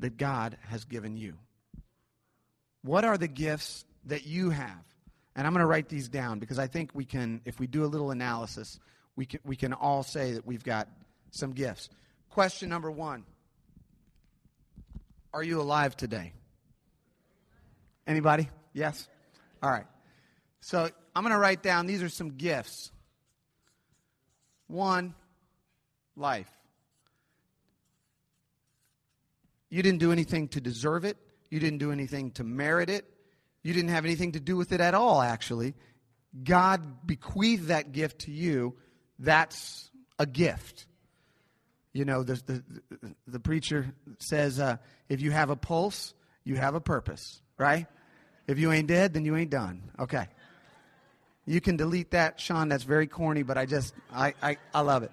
that 0.00 0.16
God 0.16 0.56
has 0.68 0.84
given 0.84 1.16
you? 1.16 1.34
What 2.82 3.04
are 3.04 3.18
the 3.18 3.28
gifts 3.28 3.84
that 4.06 4.26
you 4.26 4.50
have? 4.50 4.89
And 5.40 5.46
I'm 5.46 5.54
going 5.54 5.62
to 5.62 5.66
write 5.66 5.88
these 5.88 6.10
down 6.10 6.38
because 6.38 6.58
I 6.58 6.66
think 6.66 6.90
we 6.92 7.06
can, 7.06 7.40
if 7.46 7.58
we 7.58 7.66
do 7.66 7.82
a 7.82 7.88
little 7.88 8.10
analysis, 8.10 8.78
we 9.16 9.24
can, 9.24 9.40
we 9.42 9.56
can 9.56 9.72
all 9.72 10.02
say 10.02 10.32
that 10.32 10.46
we've 10.46 10.62
got 10.62 10.86
some 11.30 11.52
gifts. 11.52 11.88
Question 12.28 12.68
number 12.68 12.90
one 12.90 13.24
Are 15.32 15.42
you 15.42 15.62
alive 15.62 15.96
today? 15.96 16.34
Anybody? 18.06 18.50
Yes? 18.74 19.08
All 19.62 19.70
right. 19.70 19.86
So 20.60 20.90
I'm 21.16 21.22
going 21.22 21.32
to 21.32 21.38
write 21.38 21.62
down 21.62 21.86
these 21.86 22.02
are 22.02 22.10
some 22.10 22.36
gifts. 22.36 22.92
One, 24.66 25.14
life. 26.16 26.50
You 29.70 29.82
didn't 29.82 30.00
do 30.00 30.12
anything 30.12 30.48
to 30.48 30.60
deserve 30.60 31.06
it. 31.06 31.16
You 31.48 31.60
didn't 31.60 31.78
do 31.78 31.92
anything 31.92 32.32
to 32.32 32.44
merit 32.44 32.90
it. 32.90 33.06
You 33.62 33.74
didn't 33.74 33.90
have 33.90 34.04
anything 34.04 34.32
to 34.32 34.40
do 34.40 34.56
with 34.56 34.72
it 34.72 34.80
at 34.80 34.94
all, 34.94 35.20
actually. 35.20 35.74
God 36.42 37.06
bequeathed 37.06 37.68
that 37.68 37.92
gift 37.92 38.20
to 38.20 38.30
you. 38.30 38.76
That's 39.18 39.90
a 40.18 40.26
gift. 40.26 40.86
You 41.92 42.04
know, 42.04 42.22
the, 42.22 42.34
the, 42.46 43.14
the 43.26 43.40
preacher 43.40 43.92
says, 44.18 44.60
uh, 44.60 44.76
if 45.08 45.20
you 45.20 45.30
have 45.32 45.50
a 45.50 45.56
pulse, 45.56 46.14
you 46.44 46.56
have 46.56 46.74
a 46.74 46.80
purpose, 46.80 47.40
right? 47.58 47.86
If 48.46 48.58
you 48.58 48.72
ain't 48.72 48.86
dead, 48.86 49.12
then 49.12 49.24
you 49.24 49.36
ain't 49.36 49.50
done. 49.50 49.90
Okay. 49.98 50.26
You 51.46 51.60
can 51.60 51.76
delete 51.76 52.12
that, 52.12 52.40
Sean. 52.40 52.68
That's 52.68 52.84
very 52.84 53.08
corny, 53.08 53.42
but 53.42 53.58
I 53.58 53.66
just, 53.66 53.92
I, 54.12 54.34
I, 54.40 54.56
I 54.72 54.80
love 54.82 55.02
it. 55.02 55.10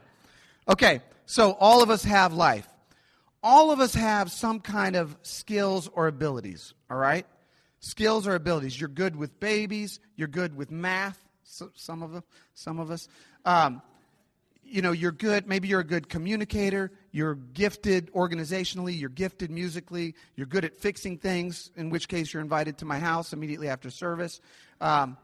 Okay, 0.70 1.02
so 1.26 1.52
all 1.52 1.82
of 1.82 1.90
us 1.90 2.04
have 2.04 2.34
life. 2.34 2.68
All 3.42 3.72
of 3.72 3.80
us 3.80 3.94
have 3.94 4.32
some 4.32 4.60
kind 4.60 4.96
of 4.96 5.16
skills 5.22 5.90
or 5.94 6.08
abilities, 6.08 6.74
all 6.92 6.98
right? 6.98 7.26
Skills 7.80 8.28
or 8.28 8.36
abilities. 8.36 8.80
You're 8.80 8.90
good 8.90 9.16
with 9.16 9.40
babies. 9.40 10.00
You're 10.16 10.28
good 10.28 10.56
with 10.56 10.72
math. 10.72 11.24
So, 11.44 11.70
some 11.76 12.04
of 12.04 12.12
them, 12.12 12.24
some 12.54 12.80
of 12.80 12.92
us. 12.92 13.08
Um, 13.46 13.82
you 14.70 14.82
know, 14.82 14.92
you're 14.92 15.14
good. 15.14 15.48
Maybe 15.48 15.70
you're 15.70 15.80
a 15.80 15.86
good 15.86 16.10
communicator. 16.10 16.92
You're 17.12 17.36
gifted 17.36 18.12
organizationally. 18.12 19.00
You're 19.00 19.10
gifted 19.10 19.50
musically. 19.50 20.14
You're 20.36 20.46
good 20.46 20.66
at 20.66 20.76
fixing 20.76 21.18
things. 21.18 21.72
In 21.78 21.90
which 21.90 22.08
case, 22.08 22.34
you're 22.34 22.44
invited 22.44 22.80
to 22.80 22.86
my 22.86 23.00
house 23.00 23.32
immediately 23.32 23.70
after 23.70 23.90
service. 23.90 24.42
Um, 24.82 25.18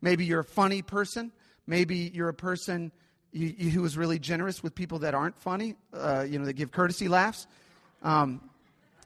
maybe 0.00 0.24
you're 0.24 0.40
a 0.40 0.44
funny 0.44 0.80
person. 0.80 1.30
Maybe 1.66 2.10
you're 2.14 2.30
a 2.30 2.34
person 2.34 2.90
who 3.32 3.84
is 3.84 3.98
really 3.98 4.18
generous 4.18 4.62
with 4.62 4.74
people 4.74 5.00
that 5.00 5.14
aren't 5.14 5.38
funny. 5.38 5.74
Uh, 5.92 6.24
you 6.26 6.38
know, 6.38 6.46
that 6.46 6.54
give 6.54 6.72
courtesy 6.72 7.08
laughs. 7.08 7.46
Um, 8.02 8.40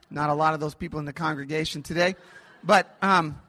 not 0.09 0.29
a 0.29 0.33
lot 0.33 0.53
of 0.53 0.59
those 0.59 0.75
people 0.75 0.99
in 0.99 1.05
the 1.05 1.13
congregation 1.13 1.83
today. 1.83 2.15
But 2.63 2.95
um, 3.01 3.39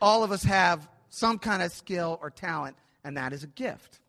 all 0.00 0.24
of 0.24 0.32
us 0.32 0.44
have 0.44 0.88
some 1.08 1.38
kind 1.38 1.62
of 1.62 1.72
skill 1.72 2.18
or 2.22 2.30
talent, 2.30 2.76
and 3.04 3.16
that 3.16 3.32
is 3.32 3.44
a 3.44 3.48
gift. 3.48 4.00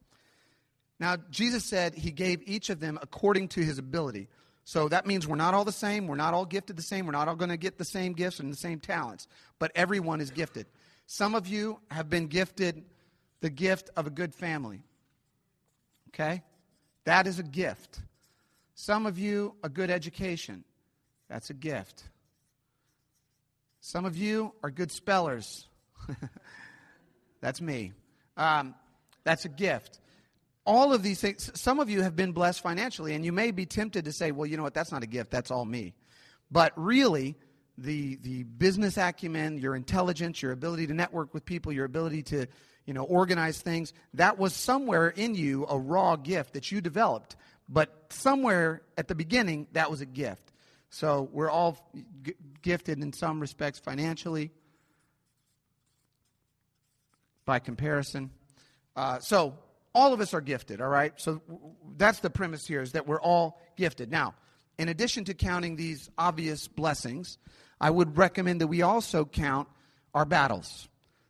Now, 1.00 1.17
Jesus 1.31 1.65
said 1.65 1.95
he 1.95 2.12
gave 2.12 2.41
each 2.45 2.69
of 2.69 2.79
them 2.79 2.98
according 3.01 3.50
to 3.50 3.62
his 3.62 3.77
ability. 3.77 4.29
So 4.63 4.88
that 4.88 5.05
means 5.05 5.27
we're 5.27 5.36
not 5.36 5.53
all 5.53 5.65
the 5.65 5.72
same. 5.72 6.07
We're 6.07 6.15
not 6.15 6.33
all 6.33 6.45
gifted 6.45 6.77
the 6.77 6.83
same. 6.83 7.05
We're 7.05 7.12
not 7.12 7.27
all 7.27 7.36
going 7.36 7.50
to 7.50 7.57
get 7.57 7.77
the 7.77 7.86
same 7.86 8.13
gifts 8.13 8.39
and 8.39 8.51
the 8.51 8.57
same 8.57 8.79
talents. 8.79 9.27
But 9.60 9.72
everyone 9.75 10.22
is 10.22 10.31
gifted. 10.31 10.67
Some 11.05 11.36
of 11.36 11.48
you 11.48 11.79
have 11.91 12.10
been 12.10 12.27
gifted 12.27 12.83
the 13.41 13.50
gift 13.50 13.89
of 13.98 14.07
a 14.07 14.10
good 14.10 14.33
family. 14.33 14.81
Okay? 16.10 16.41
That 17.03 17.27
is 17.27 17.39
a 17.39 17.43
gift. 17.43 18.00
Some 18.75 19.05
of 19.05 19.19
you, 19.19 19.55
a 19.63 19.69
good 19.69 19.91
education. 19.91 20.63
That's 21.27 21.50
a 21.50 21.53
gift. 21.53 22.03
Some 23.85 24.05
of 24.05 24.15
you 24.15 24.53
are 24.63 24.71
good 24.71 24.91
spellers. 24.93 25.67
that's 27.41 27.59
me. 27.59 27.91
Um, 28.37 28.75
that's 29.25 29.43
a 29.43 29.49
gift. 29.49 29.99
All 30.65 30.93
of 30.93 31.03
these 31.03 31.19
things, 31.19 31.51
some 31.53 31.81
of 31.81 31.89
you 31.89 32.01
have 32.01 32.15
been 32.15 32.31
blessed 32.31 32.61
financially, 32.61 33.13
and 33.13 33.25
you 33.25 33.33
may 33.33 33.51
be 33.51 33.65
tempted 33.65 34.05
to 34.05 34.13
say, 34.13 34.31
well, 34.31 34.45
you 34.45 34.55
know 34.55 34.63
what, 34.63 34.73
that's 34.73 34.93
not 34.93 35.03
a 35.03 35.05
gift, 35.05 35.31
that's 35.31 35.51
all 35.51 35.65
me. 35.65 35.93
But 36.49 36.71
really, 36.77 37.35
the, 37.77 38.15
the 38.21 38.43
business 38.43 38.95
acumen, 38.95 39.57
your 39.57 39.75
intelligence, 39.75 40.41
your 40.41 40.53
ability 40.53 40.87
to 40.87 40.93
network 40.93 41.33
with 41.33 41.43
people, 41.43 41.73
your 41.73 41.83
ability 41.83 42.23
to 42.23 42.47
you 42.85 42.93
know, 42.93 43.03
organize 43.03 43.59
things, 43.59 43.91
that 44.13 44.37
was 44.39 44.53
somewhere 44.53 45.09
in 45.09 45.35
you 45.35 45.65
a 45.67 45.77
raw 45.77 46.15
gift 46.15 46.53
that 46.53 46.71
you 46.71 46.79
developed. 46.79 47.35
But 47.67 48.05
somewhere 48.11 48.81
at 48.97 49.09
the 49.09 49.15
beginning, 49.15 49.67
that 49.73 49.91
was 49.91 49.99
a 49.99 50.05
gift. 50.05 50.52
So 50.93 51.27
we're 51.31 51.50
all 51.50 51.89
g- 52.21 52.35
gifted 52.62 53.01
in 53.01 53.13
some 53.13 53.39
respects 53.39 53.79
financially 53.79 54.51
by 57.45 57.57
comparison. 57.57 58.29
Uh, 58.95 59.17
so 59.17 59.57
all 59.95 60.13
of 60.13 60.21
us 60.21 60.35
are 60.35 60.39
gifted, 60.39 60.81
all 60.81 60.88
right? 60.88 61.12
So 61.15 61.41
that's 61.97 62.19
the 62.19 62.29
premise 62.29 62.67
here 62.67 62.79
is 62.79 62.91
that 62.91 63.07
we're 63.07 63.19
all 63.19 63.59
gifted. 63.75 64.12
Now, 64.12 64.35
in 64.77 64.88
addition 64.88 65.23
to 65.25 65.33
counting 65.33 65.77
these 65.77 66.12
obvious 66.15 66.67
blessings, 66.67 67.39
I 67.81 67.89
would 67.89 68.15
recommend 68.15 68.62
that 68.62 68.67
we 68.67 68.83
also 68.83 69.25
count 69.25 69.69
our 70.13 70.25
battles, 70.25 70.88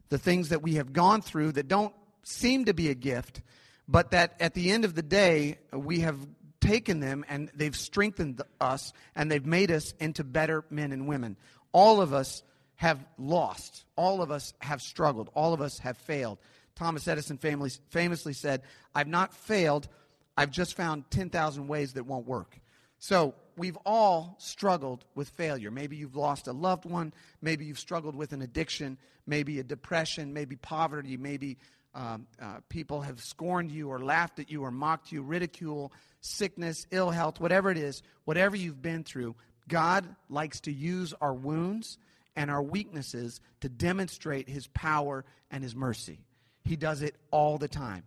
the 0.09 0.17
things 0.17 0.49
that 0.49 0.61
we 0.61 0.73
have 0.73 0.91
gone 0.91 1.21
through 1.21 1.53
that 1.53 1.69
don't 1.69 1.93
seem 2.23 2.65
to 2.65 2.73
be 2.73 2.89
a 2.89 2.95
gift, 2.95 3.41
but 3.87 4.11
that 4.11 4.35
at 4.41 4.55
the 4.55 4.71
end 4.71 4.83
of 4.83 4.93
the 4.93 5.01
day, 5.01 5.59
we 5.71 6.01
have 6.01 6.17
taken 6.63 7.01
them 7.01 7.25
and 7.27 7.51
they've 7.53 7.75
strengthened 7.75 8.41
us 8.61 8.93
and 9.15 9.29
they've 9.29 9.45
made 9.45 9.69
us 9.69 9.93
into 9.99 10.23
better 10.23 10.63
men 10.69 10.91
and 10.91 11.07
women. 11.07 11.35
All 11.73 11.99
of 12.01 12.13
us 12.13 12.41
have 12.75 13.05
lost. 13.17 13.83
All 13.97 14.21
of 14.21 14.31
us 14.31 14.53
have 14.59 14.81
struggled. 14.81 15.29
All 15.35 15.53
of 15.53 15.61
us 15.61 15.79
have 15.79 15.97
failed. 15.97 16.39
Thomas 16.75 17.07
Edison 17.07 17.37
famously 17.37 18.33
said, 18.33 18.61
I've 18.95 19.07
not 19.07 19.33
failed, 19.33 19.87
I've 20.35 20.51
just 20.51 20.75
found 20.75 21.09
10,000 21.11 21.67
ways 21.67 21.93
that 21.93 22.05
won't 22.05 22.25
work. 22.25 22.57
So 22.97 23.35
we've 23.57 23.77
all 23.85 24.35
struggled 24.39 25.05
with 25.13 25.29
failure. 25.29 25.69
Maybe 25.69 25.97
you've 25.97 26.15
lost 26.15 26.47
a 26.47 26.53
loved 26.53 26.85
one. 26.85 27.13
Maybe 27.41 27.65
you've 27.65 27.79
struggled 27.79 28.15
with 28.15 28.31
an 28.31 28.41
addiction. 28.41 28.97
Maybe 29.27 29.59
a 29.59 29.63
depression. 29.63 30.33
Maybe 30.33 30.55
poverty. 30.55 31.17
Maybe 31.17 31.57
um, 31.93 32.25
uh, 32.41 32.59
people 32.69 33.01
have 33.01 33.21
scorned 33.21 33.71
you 33.71 33.89
or 33.89 33.99
laughed 33.99 34.39
at 34.39 34.49
you 34.49 34.63
or 34.63 34.71
mocked 34.71 35.11
you, 35.11 35.21
ridicule, 35.21 35.91
sickness, 36.23 36.87
ill 36.89 37.11
health, 37.11 37.39
whatever 37.39 37.69
it 37.69 37.77
is, 37.77 38.01
whatever 38.23 38.55
you've 38.55 38.81
been 38.81 39.03
through, 39.03 39.35
God 39.67 40.15
likes 40.29 40.61
to 40.61 40.71
use 40.71 41.13
our 41.21 41.33
wounds 41.33 41.97
and 42.35 42.49
our 42.49 42.63
weaknesses 42.63 43.41
to 43.61 43.69
demonstrate 43.69 44.49
his 44.49 44.67
power 44.67 45.25
and 45.51 45.63
his 45.63 45.75
mercy. 45.75 46.19
He 46.63 46.75
does 46.75 47.01
it 47.01 47.15
all 47.29 47.57
the 47.57 47.67
time. 47.67 48.03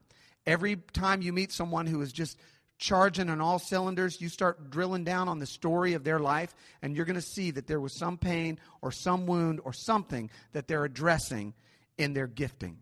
Every 0.46 0.76
time 0.76 1.22
you 1.22 1.32
meet 1.32 1.52
someone 1.52 1.86
who 1.86 2.00
is 2.00 2.12
just 2.12 2.38
charging 2.78 3.30
on 3.30 3.40
all 3.40 3.58
cylinders, 3.58 4.20
you 4.20 4.28
start 4.28 4.70
drilling 4.70 5.04
down 5.04 5.28
on 5.28 5.38
the 5.38 5.46
story 5.46 5.94
of 5.94 6.04
their 6.04 6.18
life, 6.18 6.54
and 6.82 6.96
you're 6.96 7.04
going 7.04 7.16
to 7.16 7.22
see 7.22 7.50
that 7.50 7.66
there 7.66 7.80
was 7.80 7.98
some 7.98 8.16
pain 8.16 8.58
or 8.82 8.90
some 8.90 9.26
wound 9.26 9.60
or 9.64 9.72
something 9.72 10.30
that 10.52 10.68
they're 10.68 10.84
addressing 10.84 11.54
in 11.98 12.12
their 12.12 12.26
gifting. 12.26 12.78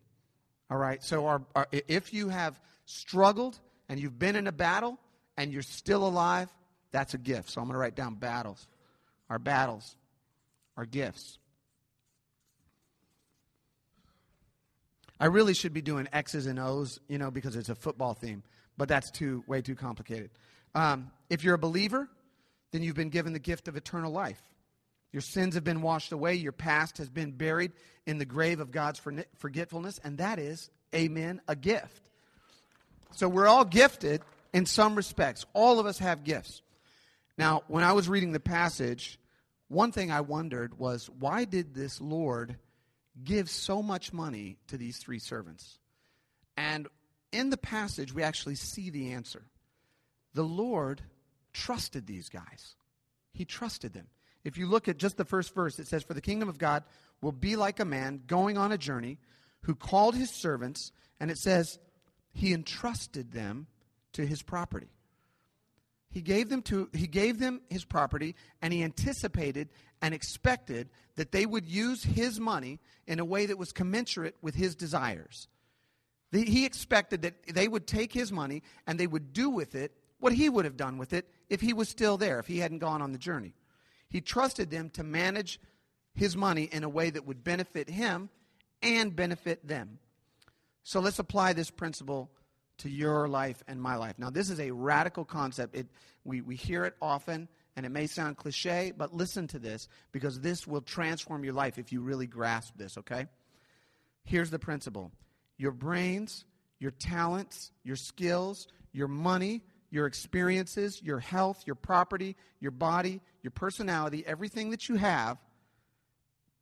All 0.70 0.78
right, 0.78 1.02
so 1.02 1.26
our, 1.26 1.42
our, 1.54 1.68
if 1.70 2.12
you 2.12 2.28
have 2.28 2.60
struggled 2.86 3.58
and 3.88 4.00
you've 4.00 4.18
been 4.18 4.36
in 4.36 4.46
a 4.46 4.52
battle, 4.52 4.98
and 5.36 5.52
you're 5.52 5.62
still 5.62 6.06
alive, 6.06 6.48
that's 6.92 7.14
a 7.14 7.18
gift. 7.18 7.50
So 7.50 7.60
I'm 7.60 7.66
going 7.66 7.74
to 7.74 7.78
write 7.78 7.96
down 7.96 8.14
battles. 8.14 8.66
Our 9.28 9.38
battles 9.38 9.96
are 10.76 10.86
gifts. 10.86 11.38
I 15.18 15.26
really 15.26 15.54
should 15.54 15.72
be 15.72 15.82
doing 15.82 16.08
X's 16.12 16.46
and 16.46 16.58
O's, 16.58 17.00
you 17.08 17.18
know, 17.18 17.30
because 17.30 17.56
it's 17.56 17.68
a 17.68 17.74
football 17.74 18.14
theme, 18.14 18.42
but 18.76 18.88
that's 18.88 19.10
too 19.10 19.44
way 19.46 19.62
too 19.62 19.74
complicated. 19.74 20.30
Um, 20.74 21.10
if 21.30 21.44
you're 21.44 21.54
a 21.54 21.58
believer, 21.58 22.08
then 22.72 22.82
you've 22.82 22.96
been 22.96 23.10
given 23.10 23.32
the 23.32 23.38
gift 23.38 23.68
of 23.68 23.76
eternal 23.76 24.12
life. 24.12 24.42
Your 25.12 25.20
sins 25.20 25.54
have 25.54 25.62
been 25.62 25.80
washed 25.80 26.10
away. 26.10 26.34
Your 26.34 26.52
past 26.52 26.98
has 26.98 27.08
been 27.08 27.30
buried 27.30 27.70
in 28.04 28.18
the 28.18 28.24
grave 28.24 28.58
of 28.58 28.72
God's 28.72 29.00
forgetfulness, 29.38 30.00
and 30.02 30.18
that 30.18 30.40
is, 30.40 30.68
amen, 30.92 31.40
a 31.46 31.54
gift. 31.54 32.10
So 33.12 33.28
we're 33.28 33.46
all 33.46 33.64
gifted 33.64 34.22
in 34.54 34.64
some 34.64 34.94
respects. 34.94 35.44
All 35.52 35.78
of 35.78 35.84
us 35.84 35.98
have 35.98 36.24
gifts. 36.24 36.62
Now, 37.36 37.64
when 37.66 37.84
I 37.84 37.92
was 37.92 38.08
reading 38.08 38.32
the 38.32 38.40
passage, 38.40 39.18
one 39.68 39.92
thing 39.92 40.10
I 40.10 40.20
wondered 40.22 40.78
was 40.78 41.10
why 41.18 41.44
did 41.44 41.74
this 41.74 42.00
Lord 42.00 42.56
give 43.22 43.50
so 43.50 43.82
much 43.82 44.12
money 44.12 44.56
to 44.68 44.78
these 44.78 44.96
three 44.98 45.18
servants? 45.18 45.78
And 46.56 46.86
in 47.32 47.50
the 47.50 47.56
passage, 47.56 48.14
we 48.14 48.22
actually 48.22 48.54
see 48.54 48.90
the 48.90 49.12
answer. 49.12 49.42
The 50.34 50.44
Lord 50.44 51.02
trusted 51.52 52.06
these 52.06 52.28
guys, 52.28 52.76
He 53.32 53.44
trusted 53.44 53.92
them. 53.92 54.06
If 54.44 54.58
you 54.58 54.66
look 54.66 54.88
at 54.88 54.98
just 54.98 55.16
the 55.16 55.24
first 55.24 55.54
verse, 55.54 55.78
it 55.78 55.88
says, 55.88 56.04
For 56.04 56.12
the 56.12 56.20
kingdom 56.20 56.50
of 56.50 56.58
God 56.58 56.84
will 57.22 57.32
be 57.32 57.56
like 57.56 57.80
a 57.80 57.84
man 57.84 58.20
going 58.26 58.58
on 58.58 58.72
a 58.72 58.78
journey 58.78 59.18
who 59.62 59.74
called 59.74 60.14
his 60.14 60.28
servants, 60.28 60.92
and 61.18 61.30
it 61.30 61.38
says, 61.38 61.78
He 62.34 62.52
entrusted 62.52 63.32
them 63.32 63.68
to 64.14 64.26
his 64.26 64.42
property. 64.42 64.88
He 66.10 66.22
gave 66.22 66.48
them 66.48 66.62
to 66.62 66.88
he 66.92 67.06
gave 67.06 67.38
them 67.38 67.60
his 67.68 67.84
property 67.84 68.36
and 68.62 68.72
he 68.72 68.84
anticipated 68.84 69.68
and 70.00 70.14
expected 70.14 70.88
that 71.16 71.32
they 71.32 71.44
would 71.44 71.66
use 71.66 72.04
his 72.04 72.38
money 72.38 72.78
in 73.06 73.18
a 73.18 73.24
way 73.24 73.46
that 73.46 73.58
was 73.58 73.72
commensurate 73.72 74.36
with 74.40 74.54
his 74.54 74.74
desires. 74.74 75.48
He 76.30 76.64
expected 76.64 77.22
that 77.22 77.34
they 77.52 77.68
would 77.68 77.86
take 77.86 78.12
his 78.12 78.32
money 78.32 78.62
and 78.86 78.98
they 78.98 79.06
would 79.06 79.32
do 79.32 79.50
with 79.50 79.74
it 79.74 79.92
what 80.18 80.32
he 80.32 80.48
would 80.48 80.64
have 80.64 80.76
done 80.76 80.98
with 80.98 81.12
it 81.12 81.28
if 81.48 81.60
he 81.60 81.72
was 81.72 81.88
still 81.88 82.16
there, 82.16 82.38
if 82.38 82.46
he 82.46 82.58
hadn't 82.58 82.78
gone 82.78 83.02
on 83.02 83.12
the 83.12 83.18
journey. 83.18 83.54
He 84.08 84.20
trusted 84.20 84.70
them 84.70 84.90
to 84.90 85.02
manage 85.02 85.60
his 86.14 86.36
money 86.36 86.68
in 86.70 86.84
a 86.84 86.88
way 86.88 87.10
that 87.10 87.26
would 87.26 87.42
benefit 87.42 87.88
him 87.88 88.30
and 88.82 89.14
benefit 89.14 89.66
them. 89.66 89.98
So 90.84 91.00
let's 91.00 91.18
apply 91.18 91.52
this 91.52 91.70
principle 91.70 92.30
to 92.78 92.90
your 92.90 93.28
life 93.28 93.62
and 93.68 93.80
my 93.80 93.96
life. 93.96 94.18
Now, 94.18 94.30
this 94.30 94.50
is 94.50 94.60
a 94.60 94.70
radical 94.70 95.24
concept. 95.24 95.76
It, 95.76 95.86
we, 96.24 96.40
we 96.40 96.56
hear 96.56 96.84
it 96.84 96.94
often, 97.00 97.48
and 97.76 97.86
it 97.86 97.90
may 97.90 98.06
sound 98.06 98.36
cliche, 98.36 98.92
but 98.96 99.14
listen 99.14 99.46
to 99.48 99.58
this 99.58 99.88
because 100.12 100.40
this 100.40 100.66
will 100.66 100.80
transform 100.80 101.44
your 101.44 101.54
life 101.54 101.78
if 101.78 101.92
you 101.92 102.00
really 102.00 102.26
grasp 102.26 102.74
this, 102.76 102.98
okay? 102.98 103.26
Here's 104.24 104.50
the 104.50 104.58
principle 104.58 105.12
your 105.56 105.72
brains, 105.72 106.44
your 106.80 106.90
talents, 106.90 107.70
your 107.84 107.96
skills, 107.96 108.66
your 108.92 109.08
money, 109.08 109.62
your 109.90 110.06
experiences, 110.06 111.00
your 111.02 111.20
health, 111.20 111.62
your 111.66 111.76
property, 111.76 112.36
your 112.58 112.72
body, 112.72 113.20
your 113.42 113.52
personality, 113.52 114.24
everything 114.26 114.70
that 114.70 114.88
you 114.88 114.96
have 114.96 115.38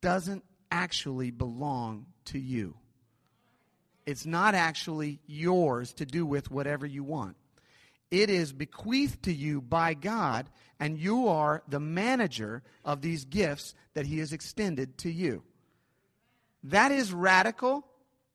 doesn't 0.01 0.43
actually 0.69 1.31
belong 1.31 2.05
to 2.25 2.37
you. 2.37 2.75
It's 4.05 4.25
not 4.25 4.55
actually 4.55 5.19
yours 5.25 5.93
to 5.93 6.05
do 6.05 6.25
with 6.25 6.51
whatever 6.51 6.85
you 6.85 7.03
want. 7.03 7.37
It 8.11 8.29
is 8.29 8.53
bequeathed 8.53 9.23
to 9.23 9.33
you 9.33 9.59
by 9.59 9.95
God, 9.95 10.47
and 10.79 10.99
you 10.99 11.29
are 11.29 11.63
the 11.67 11.79
manager 11.79 12.61
of 12.85 13.01
these 13.01 13.25
gifts 13.25 13.73
that 13.95 14.05
He 14.05 14.19
has 14.19 14.33
extended 14.33 14.97
to 14.99 15.11
you. 15.11 15.43
That 16.65 16.91
is 16.91 17.11
radical, 17.11 17.85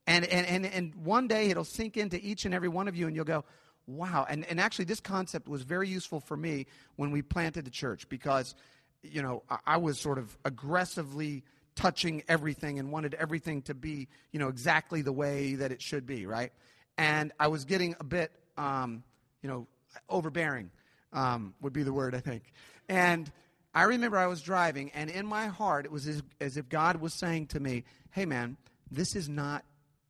and, 0.06 0.24
and, 0.24 0.46
and, 0.46 0.66
and 0.66 0.94
one 0.96 1.28
day 1.28 1.50
it'll 1.50 1.64
sink 1.64 1.96
into 1.96 2.18
each 2.20 2.44
and 2.44 2.54
every 2.54 2.68
one 2.68 2.88
of 2.88 2.96
you, 2.96 3.06
and 3.06 3.14
you'll 3.14 3.24
go, 3.24 3.44
wow. 3.86 4.26
And, 4.28 4.44
and 4.46 4.60
actually, 4.60 4.86
this 4.86 5.00
concept 5.00 5.48
was 5.48 5.62
very 5.62 5.88
useful 5.88 6.20
for 6.20 6.36
me 6.36 6.66
when 6.96 7.10
we 7.10 7.22
planted 7.22 7.64
the 7.64 7.70
church 7.70 8.08
because, 8.08 8.54
you 9.02 9.22
know, 9.22 9.42
I, 9.48 9.58
I 9.66 9.76
was 9.76 9.98
sort 9.98 10.18
of 10.18 10.36
aggressively 10.44 11.44
touching 11.78 12.24
everything 12.26 12.80
and 12.80 12.90
wanted 12.90 13.14
everything 13.14 13.62
to 13.62 13.72
be, 13.72 14.08
you 14.32 14.40
know, 14.40 14.48
exactly 14.48 15.00
the 15.00 15.12
way 15.12 15.54
that 15.54 15.70
it 15.70 15.80
should 15.80 16.06
be, 16.06 16.26
right? 16.26 16.52
And 16.98 17.30
I 17.38 17.46
was 17.46 17.64
getting 17.64 17.94
a 18.00 18.04
bit, 18.04 18.32
um, 18.56 19.04
you 19.42 19.48
know, 19.48 19.68
overbearing 20.08 20.70
um, 21.12 21.54
would 21.60 21.72
be 21.72 21.84
the 21.84 21.92
word, 21.92 22.16
I 22.16 22.20
think. 22.20 22.42
And 22.88 23.30
I 23.72 23.84
remember 23.84 24.18
I 24.18 24.26
was 24.26 24.42
driving, 24.42 24.90
and 24.92 25.08
in 25.08 25.24
my 25.24 25.46
heart, 25.46 25.84
it 25.84 25.92
was 25.92 26.08
as, 26.08 26.20
as 26.40 26.56
if 26.56 26.68
God 26.68 27.00
was 27.00 27.14
saying 27.14 27.46
to 27.48 27.60
me, 27.60 27.84
hey, 28.10 28.26
man, 28.26 28.56
this 28.90 29.14
is 29.14 29.28
not 29.28 29.64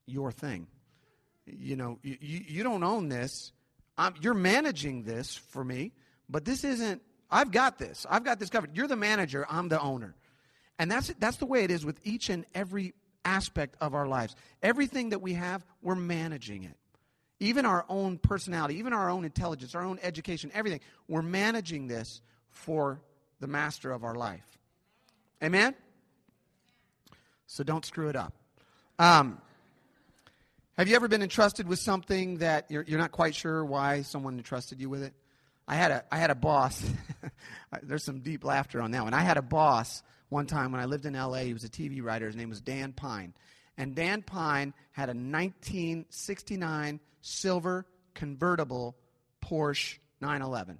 your 0.06 0.32
thing. 0.32 0.68
You 1.44 1.76
know, 1.76 1.98
you, 2.02 2.16
you 2.20 2.62
don't 2.62 2.82
own 2.82 3.10
this. 3.10 3.52
I'm, 3.98 4.14
you're 4.22 4.32
managing 4.32 5.02
this 5.02 5.36
for 5.36 5.62
me, 5.62 5.92
but 6.30 6.46
this 6.46 6.64
isn't, 6.64 7.02
I've 7.30 7.50
got 7.50 7.78
this. 7.78 8.06
I've 8.08 8.24
got 8.24 8.38
this 8.38 8.48
covered. 8.48 8.74
You're 8.74 8.88
the 8.88 8.96
manager, 8.96 9.44
I'm 9.50 9.68
the 9.68 9.78
owner. 9.78 10.14
And 10.78 10.90
that's, 10.90 11.12
that's 11.18 11.38
the 11.38 11.46
way 11.46 11.64
it 11.64 11.70
is 11.70 11.84
with 11.84 11.98
each 12.04 12.30
and 12.30 12.44
every 12.54 12.94
aspect 13.24 13.76
of 13.80 13.94
our 13.94 14.06
lives. 14.06 14.36
Everything 14.62 15.10
that 15.10 15.20
we 15.20 15.34
have, 15.34 15.64
we're 15.82 15.94
managing 15.94 16.64
it. 16.64 16.76
Even 17.40 17.66
our 17.66 17.84
own 17.88 18.18
personality, 18.18 18.78
even 18.78 18.92
our 18.92 19.10
own 19.10 19.24
intelligence, 19.24 19.74
our 19.74 19.84
own 19.84 19.98
education, 20.02 20.50
everything. 20.54 20.80
We're 21.06 21.22
managing 21.22 21.86
this 21.86 22.20
for 22.50 23.00
the 23.40 23.46
master 23.46 23.92
of 23.92 24.04
our 24.04 24.14
life. 24.14 24.58
Amen? 25.42 25.74
So 27.46 27.62
don't 27.62 27.84
screw 27.84 28.08
it 28.08 28.16
up. 28.16 28.34
Um, 28.98 29.40
have 30.76 30.88
you 30.88 30.96
ever 30.96 31.08
been 31.08 31.22
entrusted 31.22 31.68
with 31.68 31.78
something 31.78 32.38
that 32.38 32.70
you're, 32.70 32.82
you're 32.82 32.98
not 32.98 33.12
quite 33.12 33.34
sure 33.34 33.64
why 33.64 34.02
someone 34.02 34.36
entrusted 34.36 34.80
you 34.80 34.88
with 34.88 35.02
it? 35.02 35.12
I 35.66 35.74
had 35.74 35.90
a, 35.90 36.04
I 36.10 36.18
had 36.18 36.30
a 36.30 36.34
boss. 36.34 36.82
There's 37.82 38.04
some 38.04 38.20
deep 38.20 38.44
laughter 38.44 38.80
on 38.80 38.92
that 38.92 39.04
one. 39.04 39.14
I 39.14 39.20
had 39.20 39.36
a 39.36 39.42
boss 39.42 40.02
one 40.28 40.46
time 40.46 40.72
when 40.72 40.80
I 40.80 40.84
lived 40.84 41.06
in 41.06 41.14
LA. 41.14 41.38
He 41.38 41.52
was 41.52 41.64
a 41.64 41.68
TV 41.68 42.02
writer. 42.02 42.26
His 42.26 42.36
name 42.36 42.48
was 42.48 42.60
Dan 42.60 42.92
Pine. 42.92 43.34
And 43.76 43.94
Dan 43.94 44.22
Pine 44.22 44.74
had 44.92 45.08
a 45.08 45.14
1969 45.14 47.00
silver 47.20 47.86
convertible 48.14 48.96
Porsche 49.44 49.98
911. 50.20 50.78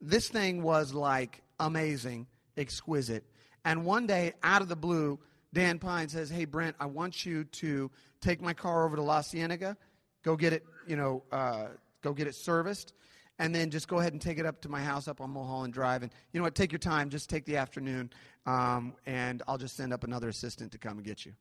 This 0.00 0.28
thing 0.28 0.62
was 0.62 0.92
like 0.92 1.42
amazing, 1.58 2.26
exquisite. 2.56 3.24
And 3.64 3.86
one 3.86 4.06
day, 4.06 4.34
out 4.42 4.60
of 4.60 4.68
the 4.68 4.76
blue, 4.76 5.18
Dan 5.54 5.78
Pine 5.78 6.08
says, 6.08 6.28
Hey, 6.28 6.44
Brent, 6.44 6.76
I 6.78 6.86
want 6.86 7.24
you 7.24 7.44
to 7.44 7.90
take 8.20 8.42
my 8.42 8.52
car 8.52 8.84
over 8.84 8.96
to 8.96 9.02
La 9.02 9.22
Cienega, 9.22 9.76
go 10.22 10.36
get 10.36 10.52
it, 10.52 10.64
you 10.86 10.96
know, 10.96 11.22
uh, 11.32 11.68
go 12.02 12.12
get 12.12 12.26
it 12.26 12.34
serviced 12.34 12.92
and 13.38 13.54
then 13.54 13.70
just 13.70 13.88
go 13.88 13.98
ahead 13.98 14.12
and 14.12 14.22
take 14.22 14.38
it 14.38 14.46
up 14.46 14.60
to 14.62 14.68
my 14.68 14.82
house 14.82 15.08
up 15.08 15.20
on 15.20 15.30
Mulholland 15.30 15.72
Drive. 15.72 16.02
And 16.02 16.12
you 16.32 16.40
know 16.40 16.44
what? 16.44 16.54
Take 16.54 16.72
your 16.72 16.78
time. 16.78 17.10
Just 17.10 17.28
take 17.28 17.44
the 17.44 17.56
afternoon, 17.56 18.10
um, 18.46 18.94
and 19.06 19.42
I'll 19.48 19.58
just 19.58 19.76
send 19.76 19.92
up 19.92 20.04
another 20.04 20.28
assistant 20.28 20.72
to 20.72 20.78
come 20.78 20.98
and 20.98 21.04
get 21.04 21.26
you. 21.26 21.32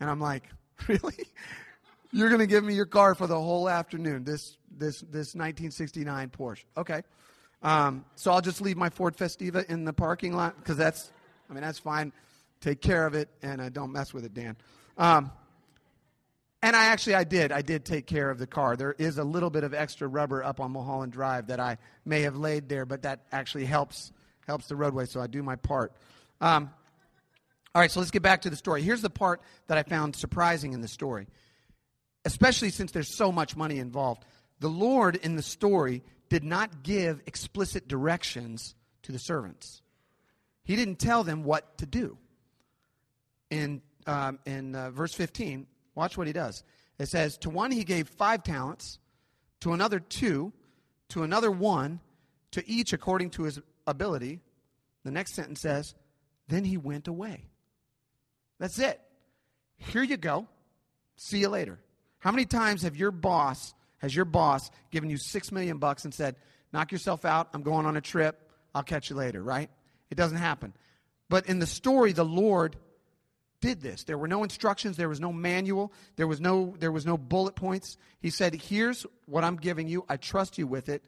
And 0.00 0.08
I'm 0.08 0.20
like, 0.20 0.44
really? 0.88 1.26
You're 2.12 2.28
going 2.28 2.40
to 2.40 2.46
give 2.46 2.62
me 2.62 2.74
your 2.74 2.86
car 2.86 3.14
for 3.14 3.26
the 3.26 3.40
whole 3.40 3.68
afternoon? 3.68 4.24
This 4.24 4.56
this 4.70 5.00
this 5.00 5.34
1969 5.34 6.30
Porsche? 6.30 6.64
Okay. 6.76 7.02
Um, 7.62 8.04
so 8.16 8.32
I'll 8.32 8.40
just 8.40 8.60
leave 8.60 8.76
my 8.76 8.90
Ford 8.90 9.16
Festiva 9.16 9.64
in 9.66 9.84
the 9.84 9.92
parking 9.92 10.34
lot 10.34 10.56
because 10.56 10.76
that's, 10.76 11.12
I 11.48 11.52
mean, 11.52 11.62
that's 11.62 11.78
fine. 11.78 12.12
Take 12.60 12.80
care 12.80 13.06
of 13.06 13.14
it 13.14 13.28
and 13.42 13.60
uh, 13.60 13.68
don't 13.68 13.92
mess 13.92 14.12
with 14.12 14.24
it, 14.24 14.34
Dan. 14.34 14.56
Um, 14.98 15.30
and 16.62 16.76
I 16.76 16.86
actually, 16.86 17.16
I 17.16 17.24
did. 17.24 17.50
I 17.50 17.60
did 17.60 17.84
take 17.84 18.06
care 18.06 18.30
of 18.30 18.38
the 18.38 18.46
car. 18.46 18.76
There 18.76 18.94
is 18.96 19.18
a 19.18 19.24
little 19.24 19.50
bit 19.50 19.64
of 19.64 19.74
extra 19.74 20.06
rubber 20.06 20.44
up 20.44 20.60
on 20.60 20.70
Mulholland 20.70 21.12
Drive 21.12 21.48
that 21.48 21.58
I 21.58 21.78
may 22.04 22.22
have 22.22 22.36
laid 22.36 22.68
there, 22.68 22.86
but 22.86 23.02
that 23.02 23.26
actually 23.32 23.64
helps 23.64 24.12
helps 24.46 24.66
the 24.66 24.76
roadway. 24.76 25.06
So 25.06 25.20
I 25.20 25.26
do 25.26 25.42
my 25.42 25.56
part. 25.56 25.92
Um, 26.40 26.70
all 27.74 27.80
right, 27.80 27.90
so 27.90 28.00
let's 28.00 28.10
get 28.10 28.22
back 28.22 28.42
to 28.42 28.50
the 28.50 28.56
story. 28.56 28.82
Here's 28.82 29.02
the 29.02 29.10
part 29.10 29.40
that 29.66 29.78
I 29.78 29.82
found 29.82 30.14
surprising 30.14 30.72
in 30.72 30.80
the 30.82 30.88
story, 30.88 31.26
especially 32.24 32.70
since 32.70 32.92
there's 32.92 33.16
so 33.16 33.32
much 33.32 33.56
money 33.56 33.78
involved. 33.78 34.24
The 34.60 34.68
Lord 34.68 35.16
in 35.16 35.36
the 35.36 35.42
story 35.42 36.02
did 36.28 36.44
not 36.44 36.82
give 36.82 37.22
explicit 37.26 37.88
directions 37.88 38.74
to 39.02 39.12
the 39.12 39.18
servants. 39.18 39.82
He 40.64 40.76
didn't 40.76 40.98
tell 41.00 41.24
them 41.24 41.42
what 41.42 41.78
to 41.78 41.86
do. 41.86 42.18
In 43.50 43.82
um, 44.06 44.38
in 44.46 44.74
uh, 44.74 44.90
verse 44.90 45.14
15, 45.14 45.66
Watch 45.94 46.16
what 46.16 46.26
he 46.26 46.32
does. 46.32 46.64
It 46.98 47.06
says, 47.06 47.36
To 47.38 47.50
one 47.50 47.70
he 47.70 47.84
gave 47.84 48.08
five 48.08 48.42
talents, 48.42 48.98
to 49.60 49.72
another 49.72 50.00
two, 50.00 50.52
to 51.10 51.22
another 51.22 51.50
one, 51.50 52.00
to 52.52 52.68
each 52.68 52.92
according 52.92 53.30
to 53.30 53.44
his 53.44 53.60
ability. 53.86 54.40
The 55.04 55.10
next 55.10 55.34
sentence 55.34 55.60
says, 55.60 55.94
Then 56.48 56.64
he 56.64 56.76
went 56.76 57.08
away. 57.08 57.44
That's 58.58 58.78
it. 58.78 59.00
Here 59.76 60.02
you 60.02 60.16
go. 60.16 60.46
See 61.16 61.38
you 61.38 61.48
later. 61.48 61.78
How 62.18 62.30
many 62.30 62.44
times 62.44 62.82
have 62.82 62.96
your 62.96 63.10
boss, 63.10 63.74
has 63.98 64.14
your 64.14 64.24
boss 64.24 64.70
given 64.90 65.10
you 65.10 65.16
six 65.16 65.50
million 65.50 65.78
bucks 65.78 66.04
and 66.04 66.14
said, 66.14 66.36
Knock 66.72 66.92
yourself 66.92 67.24
out, 67.24 67.48
I'm 67.52 67.62
going 67.62 67.84
on 67.84 67.96
a 67.96 68.00
trip, 68.00 68.48
I'll 68.74 68.82
catch 68.82 69.10
you 69.10 69.16
later, 69.16 69.42
right? 69.42 69.68
It 70.10 70.14
doesn't 70.14 70.38
happen. 70.38 70.72
But 71.28 71.46
in 71.46 71.58
the 71.58 71.66
story, 71.66 72.12
the 72.12 72.24
Lord 72.24 72.76
did 73.62 73.80
this. 73.80 74.04
There 74.04 74.18
were 74.18 74.28
no 74.28 74.42
instructions, 74.44 74.98
there 74.98 75.08
was 75.08 75.20
no 75.20 75.32
manual, 75.32 75.90
there 76.16 76.26
was 76.26 76.40
no 76.40 76.74
there 76.78 76.92
was 76.92 77.06
no 77.06 77.16
bullet 77.16 77.54
points. 77.54 77.96
He 78.20 78.28
said, 78.28 78.54
"Here's 78.54 79.06
what 79.24 79.42
I'm 79.44 79.56
giving 79.56 79.88
you. 79.88 80.04
I 80.10 80.18
trust 80.18 80.58
you 80.58 80.66
with 80.66 80.90
it. 80.90 81.02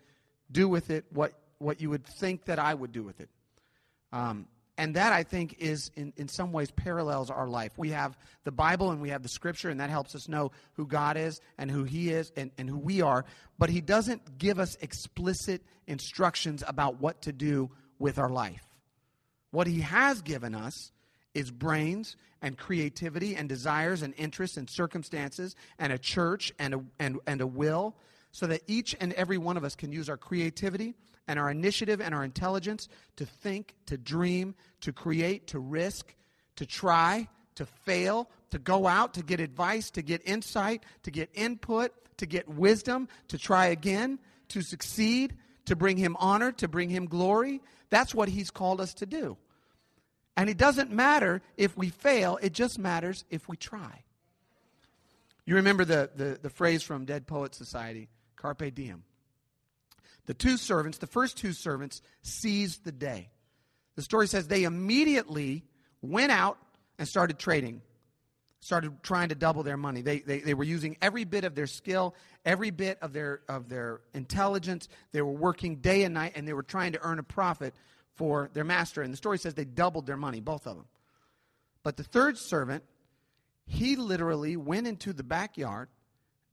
Do 0.51 0.67
with 0.71 0.89
it 0.89 1.05
what 1.11 1.33
what 1.59 1.83
you 1.83 1.91
would 1.91 2.07
think 2.21 2.47
that 2.47 2.59
I 2.59 2.73
would 2.73 2.93
do 2.93 3.03
with 3.03 3.21
it." 3.21 3.29
Um, 4.11 4.47
And 4.77 4.97
that, 4.97 5.13
I 5.13 5.23
think, 5.23 5.55
is 5.61 5.91
in, 5.95 6.13
in 6.17 6.27
some 6.29 6.51
ways 6.51 6.71
parallels 6.73 7.31
our 7.31 7.47
life. 7.47 7.79
We 7.79 7.91
have 7.91 8.17
the 8.43 8.51
Bible 8.51 8.91
and 8.91 9.01
we 9.01 9.11
have 9.11 9.23
the 9.23 9.29
Scripture, 9.29 9.71
and 9.71 9.79
that 9.79 9.91
helps 9.91 10.15
us 10.17 10.27
know 10.27 10.51
who 10.75 10.85
God 10.87 11.17
is 11.17 11.41
and 11.59 11.71
who 11.71 11.85
He 11.85 12.11
is 12.11 12.33
and, 12.37 12.51
and 12.59 12.69
who 12.69 12.79
we 12.79 13.01
are. 13.01 13.25
But 13.57 13.71
He 13.71 13.81
doesn't 13.81 14.37
give 14.37 14.59
us 14.59 14.77
explicit 14.81 15.63
instructions 15.87 16.65
about 16.67 17.01
what 17.01 17.23
to 17.23 17.33
do 17.33 17.71
with 18.01 18.19
our 18.19 18.31
life. 18.31 18.67
What 19.53 19.69
He 19.69 19.81
has 19.83 20.23
given 20.23 20.57
us 20.57 20.91
is 21.35 21.51
brains 21.51 22.17
and 22.41 22.57
creativity 22.57 23.37
and 23.37 23.49
desires 23.49 24.03
and 24.03 24.15
interests 24.17 24.57
and 24.57 24.69
circumstances 24.69 25.57
and 25.79 25.93
a 25.93 25.99
church 25.99 26.53
and 26.59 26.75
a, 26.75 26.85
and, 26.99 27.19
and 27.27 27.41
a 27.41 27.47
will 27.47 27.97
so 28.33 28.47
that 28.47 28.63
each 28.67 28.97
and 29.01 29.13
every 29.15 29.39
one 29.39 29.57
of 29.57 29.65
us 29.65 29.75
can 29.77 29.93
use 29.93 30.09
our 30.09 30.17
creativity 30.17 30.95
and 31.27 31.39
our 31.39 31.51
initiative 31.51 32.01
and 32.01 32.15
our 32.15 32.25
intelligence 32.25 32.89
to 33.17 33.25
think, 33.25 33.75
to 33.87 33.97
dream, 33.97 34.55
to 34.81 34.93
create, 34.93 35.47
to 35.49 35.59
risk, 35.59 36.15
to 36.57 36.67
try, 36.67 37.29
to 37.55 37.65
fail, 37.65 38.29
to 38.51 38.59
go 38.59 38.87
out, 38.87 39.15
to 39.15 39.23
get 39.23 39.41
advice, 39.41 39.91
to 39.91 40.03
get 40.03 40.21
insight, 40.25 40.85
to 41.03 41.11
get 41.11 41.31
input, 41.35 41.93
to 42.19 42.27
get 42.27 42.49
wisdom, 42.49 43.09
to 43.29 43.39
try 43.39 43.67
again, 43.67 44.19
to 44.49 44.63
succeed, 44.63 45.35
to 45.65 45.77
bring 45.77 45.97
him 45.97 46.17
honor, 46.19 46.53
to 46.53 46.69
bring 46.69 46.91
him 46.91 47.07
glory. 47.07 47.63
That's 47.91 48.15
what 48.15 48.29
he's 48.29 48.51
called 48.51 48.81
us 48.81 48.95
to 48.95 49.07
do. 49.07 49.37
And 50.37 50.51
it 50.51 50.57
doesn't 50.57 50.91
matter 50.91 51.43
if 51.57 51.77
we 51.77 51.91
fail, 51.91 52.39
it 52.43 52.53
just 52.53 52.79
matters 52.79 53.25
if 53.31 53.49
we 53.49 53.57
try. 53.57 54.03
You 55.47 55.57
remember 55.57 55.85
the, 55.85 56.11
the, 56.15 56.39
the 56.41 56.51
phrase 56.51 56.83
from 56.83 57.05
Dead 57.05 57.27
Poet 57.27 57.55
Society, 57.55 58.09
Carpe 58.37 58.75
Diem. 58.75 59.05
The 60.27 60.35
two 60.35 60.57
servants, 60.57 60.99
the 60.99 61.07
first 61.07 61.37
two 61.37 61.53
servants, 61.53 62.01
seized 62.23 62.85
the 62.85 62.93
day. 62.93 63.29
The 63.97 64.03
story 64.03 64.27
says 64.27 64.49
they 64.49 64.65
immediately 64.65 65.65
went 66.01 66.33
out 66.33 66.59
and 66.99 67.07
started 67.07 67.39
trading, 67.39 67.83
started 68.61 69.03
trying 69.03 69.29
to 69.29 69.35
double 69.35 69.63
their 69.63 69.77
money. 69.77 70.01
They, 70.01 70.21
they, 70.21 70.39
they 70.41 70.55
were 70.55 70.65
using 70.65 70.97
every 71.03 71.25
bit 71.25 71.45
of 71.45 71.55
their 71.55 71.67
skill, 71.67 72.15
every 72.45 72.71
bit 72.71 72.99
of 73.03 73.13
their, 73.13 73.43
of 73.49 73.69
their 73.69 74.01
intelligence. 74.15 74.89
They 75.13 75.21
were 75.21 75.33
working 75.33 75.77
day 75.77 76.05
and 76.05 76.15
night, 76.15 76.33
and 76.35 76.49
they 76.49 76.55
were 76.55 76.63
trying 76.63 76.93
to 76.93 77.03
earn 77.03 77.19
a 77.19 77.23
profit 77.23 77.75
for 78.15 78.51
their 78.53 78.65
master. 78.65 79.03
And 79.03 79.13
the 79.13 79.17
story 79.17 79.39
says 79.39 79.55
they 79.55 79.65
doubled 79.65 80.07
their 80.07 80.17
money, 80.17 80.41
both 80.41 80.67
of 80.67 80.77
them. 80.77 80.87
But 81.83 81.97
the 81.97 82.05
third 82.05 82.39
servant, 82.39 82.85
he 83.67 83.97
literally 83.97 84.57
went 84.57 84.87
into 84.87 85.13
the 85.13 85.23
backyard, 85.23 85.89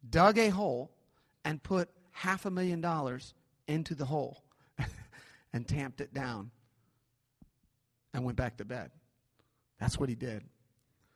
dug 0.07 0.37
a 0.37 0.49
hole, 0.49 0.91
and 1.45 1.61
put 1.61 1.89
half 2.11 2.45
a 2.45 2.51
million 2.51 2.81
dollars 2.81 3.33
into 3.67 3.95
the 3.95 4.05
hole 4.05 4.43
and 5.53 5.67
tamped 5.67 6.01
it 6.01 6.13
down 6.13 6.51
and 8.13 8.25
went 8.25 8.37
back 8.37 8.57
to 8.57 8.65
bed. 8.65 8.91
That's 9.79 9.97
what 9.97 10.09
he 10.09 10.15
did. 10.15 10.43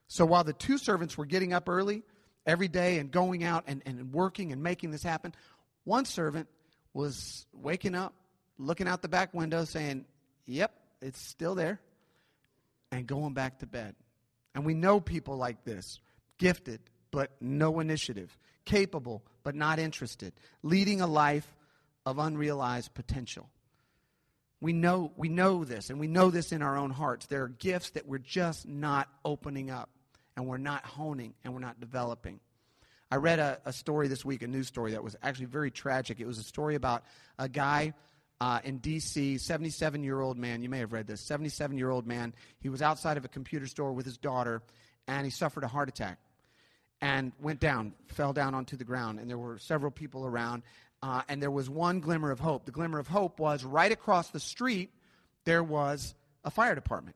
So 0.08 0.26
while 0.26 0.44
the 0.44 0.54
two 0.54 0.78
servants 0.78 1.18
were 1.18 1.26
getting 1.26 1.54
up 1.54 1.68
early 1.68 2.04
every 2.46 2.68
day 2.68 3.00
and 3.00 3.12
going 3.12 3.44
out 3.44 3.66
and, 3.68 3.82
and 3.86 4.14
working 4.14 4.52
and 4.52 4.64
making 4.64 4.92
this 4.92 5.04
happen, 5.04 5.34
one 5.84 6.06
servant 6.06 6.48
was 6.94 7.46
waking 7.54 7.96
up, 7.96 8.14
looking 8.58 8.88
out 8.88 9.02
the 9.02 9.10
back 9.10 9.34
window, 9.34 9.66
saying, 9.66 10.06
Yep, 10.48 10.72
it's 11.02 11.20
still 11.20 11.56
there, 11.56 11.80
and 12.92 13.08
going 13.08 13.34
back 13.34 13.60
to 13.60 13.66
bed. 13.66 13.96
And 14.54 14.66
we 14.66 14.74
know 14.74 15.00
people 15.00 15.38
like 15.38 15.64
this 15.64 16.00
gifted, 16.38 16.80
but 17.12 17.32
no 17.42 17.80
initiative, 17.80 18.38
capable, 18.66 19.24
but 19.44 19.56
not 19.56 19.80
interested, 19.80 20.34
leading 20.64 21.02
a 21.02 21.08
life 21.08 21.56
of 22.06 22.20
unrealized 22.20 22.94
potential. 22.94 23.50
We 24.62 24.74
know, 24.74 25.12
we 25.18 25.30
know 25.30 25.64
this, 25.64 25.90
and 25.90 26.00
we 26.00 26.08
know 26.08 26.30
this 26.32 26.52
in 26.52 26.62
our 26.62 26.78
own 26.78 26.92
hearts. 26.92 27.26
There 27.28 27.44
are 27.44 27.50
gifts 27.50 27.92
that 27.92 28.08
we're 28.08 28.18
just 28.18 28.68
not 28.68 29.10
opening 29.24 29.70
up, 29.70 29.90
and 30.36 30.48
we're 30.48 30.58
not 30.58 30.86
honing, 30.86 31.34
and 31.44 31.54
we're 31.54 31.60
not 31.60 31.80
developing. 31.80 32.40
I 33.12 33.18
read 33.18 33.40
a, 33.40 33.60
a 33.66 33.74
story 33.74 34.08
this 34.08 34.26
week, 34.26 34.42
a 34.42 34.48
news 34.48 34.68
story 34.68 34.92
that 34.92 35.04
was 35.04 35.16
actually 35.22 35.46
very 35.46 35.72
tragic. 35.72 36.20
It 36.20 36.26
was 36.26 36.38
a 36.38 36.44
story 36.44 36.76
about 36.76 37.04
a 37.38 37.48
guy 37.48 37.94
uh, 38.42 38.60
in 38.64 38.80
D.C., 38.80 39.38
77 39.38 40.04
year 40.04 40.20
old 40.20 40.38
man. 40.38 40.62
You 40.62 40.70
may 40.70 40.80
have 40.80 40.94
read 40.94 41.08
this. 41.08 41.22
77 41.22 41.78
year 41.78 41.90
old 41.90 42.06
man. 42.06 42.34
He 42.60 42.70
was 42.70 42.82
outside 42.82 43.18
of 43.18 43.26
a 43.26 43.30
computer 43.30 43.68
store 43.68 43.94
with 43.94 44.06
his 44.06 44.18
daughter, 44.18 44.62
and 45.08 45.26
he 45.26 45.32
suffered 45.32 45.64
a 45.64 45.68
heart 45.68 45.90
attack 45.90 46.20
and 47.02 47.32
went 47.42 47.60
down, 47.60 47.94
fell 48.08 48.34
down 48.34 48.56
onto 48.56 48.78
the 48.78 48.84
ground. 48.84 49.20
And 49.20 49.30
there 49.30 49.38
were 49.38 49.58
several 49.58 49.92
people 49.92 50.26
around, 50.26 50.64
uh, 51.02 51.22
and 51.28 51.42
there 51.42 51.52
was 51.52 51.70
one 51.70 52.00
glimmer 52.00 52.32
of 52.32 52.40
hope. 52.40 52.66
The 52.66 52.72
glimmer 52.72 53.00
of 53.00 53.08
hope 53.08 53.40
was 53.40 53.64
right 53.64 53.92
across 53.92 54.30
the 54.30 54.40
street, 54.40 54.92
there 55.44 55.64
was 55.64 56.16
a 56.44 56.52
fire 56.52 56.76
department. 56.76 57.16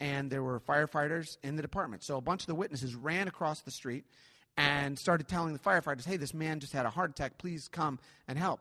And 0.00 0.30
there 0.30 0.42
were 0.42 0.60
firefighters 0.60 1.38
in 1.42 1.56
the 1.56 1.62
department. 1.62 2.02
So 2.02 2.16
a 2.16 2.20
bunch 2.20 2.42
of 2.42 2.46
the 2.48 2.54
witnesses 2.54 2.94
ran 2.94 3.28
across 3.28 3.60
the 3.60 3.70
street 3.70 4.04
and 4.56 4.98
started 4.98 5.28
telling 5.28 5.52
the 5.52 5.58
firefighters, 5.58 6.04
hey, 6.04 6.16
this 6.16 6.34
man 6.34 6.60
just 6.60 6.72
had 6.72 6.84
a 6.84 6.90
heart 6.90 7.10
attack. 7.10 7.38
Please 7.38 7.68
come 7.68 7.98
and 8.28 8.38
help. 8.38 8.60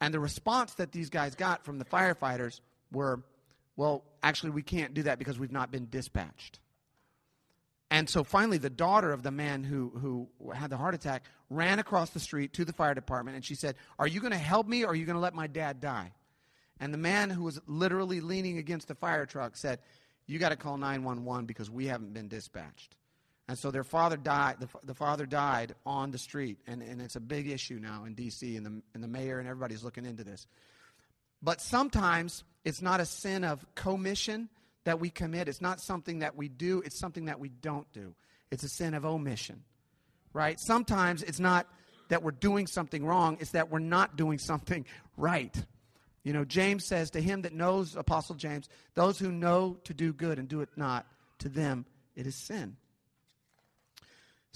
And 0.00 0.12
the 0.12 0.20
response 0.20 0.74
that 0.74 0.92
these 0.92 1.10
guys 1.10 1.34
got 1.34 1.64
from 1.64 1.78
the 1.78 1.84
firefighters 1.84 2.60
were, 2.92 3.22
well, 3.76 4.04
actually, 4.22 4.50
we 4.50 4.62
can't 4.62 4.94
do 4.94 5.04
that 5.04 5.18
because 5.18 5.38
we've 5.38 5.52
not 5.52 5.70
been 5.70 5.88
dispatched. 5.90 6.60
And 7.90 8.08
so 8.08 8.24
finally, 8.24 8.58
the 8.58 8.70
daughter 8.70 9.12
of 9.12 9.22
the 9.22 9.30
man 9.30 9.62
who, 9.62 9.92
who 10.00 10.52
had 10.52 10.70
the 10.70 10.76
heart 10.76 10.94
attack 10.94 11.22
ran 11.50 11.78
across 11.78 12.10
the 12.10 12.20
street 12.20 12.52
to 12.54 12.64
the 12.64 12.72
fire 12.72 12.94
department 12.94 13.36
and 13.36 13.44
she 13.44 13.54
said, 13.54 13.76
Are 13.98 14.08
you 14.08 14.20
going 14.20 14.32
to 14.32 14.38
help 14.38 14.66
me 14.66 14.84
or 14.84 14.88
are 14.88 14.94
you 14.94 15.06
going 15.06 15.14
to 15.14 15.20
let 15.20 15.34
my 15.34 15.46
dad 15.46 15.80
die? 15.80 16.12
And 16.80 16.92
the 16.92 16.98
man 16.98 17.30
who 17.30 17.44
was 17.44 17.60
literally 17.66 18.20
leaning 18.20 18.58
against 18.58 18.88
the 18.88 18.94
fire 18.94 19.24
truck 19.24 19.56
said, 19.56 19.78
You 20.26 20.38
got 20.38 20.48
to 20.48 20.56
call 20.56 20.76
911 20.76 21.46
because 21.46 21.70
we 21.70 21.86
haven't 21.86 22.12
been 22.12 22.28
dispatched. 22.28 22.96
And 23.48 23.56
so 23.56 23.70
their 23.70 23.84
father 23.84 24.16
died, 24.16 24.56
the, 24.58 24.68
the 24.82 24.94
father 24.94 25.24
died 25.24 25.74
on 25.84 26.10
the 26.10 26.18
street. 26.18 26.58
And, 26.66 26.82
and 26.82 27.00
it's 27.00 27.16
a 27.16 27.20
big 27.20 27.48
issue 27.48 27.78
now 27.80 28.04
in 28.04 28.14
D.C., 28.14 28.56
and 28.56 28.66
the, 28.66 28.82
and 28.94 29.02
the 29.02 29.08
mayor 29.08 29.38
and 29.38 29.48
everybody's 29.48 29.84
looking 29.84 30.04
into 30.04 30.24
this. 30.24 30.46
But 31.42 31.60
sometimes 31.60 32.42
it's 32.64 32.82
not 32.82 33.00
a 33.00 33.06
sin 33.06 33.44
of 33.44 33.64
commission 33.74 34.48
that 34.84 34.98
we 34.98 35.10
commit. 35.10 35.48
It's 35.48 35.60
not 35.60 35.80
something 35.80 36.20
that 36.20 36.36
we 36.36 36.48
do, 36.48 36.82
it's 36.84 36.98
something 36.98 37.26
that 37.26 37.38
we 37.38 37.48
don't 37.48 37.90
do. 37.92 38.14
It's 38.50 38.64
a 38.64 38.68
sin 38.68 38.94
of 38.94 39.04
omission, 39.04 39.62
right? 40.32 40.58
Sometimes 40.58 41.22
it's 41.22 41.40
not 41.40 41.66
that 42.08 42.22
we're 42.22 42.30
doing 42.30 42.66
something 42.66 43.04
wrong, 43.04 43.36
it's 43.40 43.50
that 43.50 43.70
we're 43.70 43.78
not 43.78 44.16
doing 44.16 44.38
something 44.38 44.86
right. 45.16 45.54
You 46.24 46.32
know, 46.32 46.44
James 46.44 46.84
says, 46.86 47.10
To 47.10 47.20
him 47.20 47.42
that 47.42 47.52
knows, 47.52 47.94
Apostle 47.94 48.34
James, 48.34 48.68
those 48.94 49.18
who 49.18 49.30
know 49.30 49.76
to 49.84 49.94
do 49.94 50.12
good 50.12 50.40
and 50.40 50.48
do 50.48 50.60
it 50.62 50.68
not, 50.74 51.06
to 51.38 51.48
them 51.48 51.84
it 52.16 52.26
is 52.26 52.34
sin. 52.34 52.76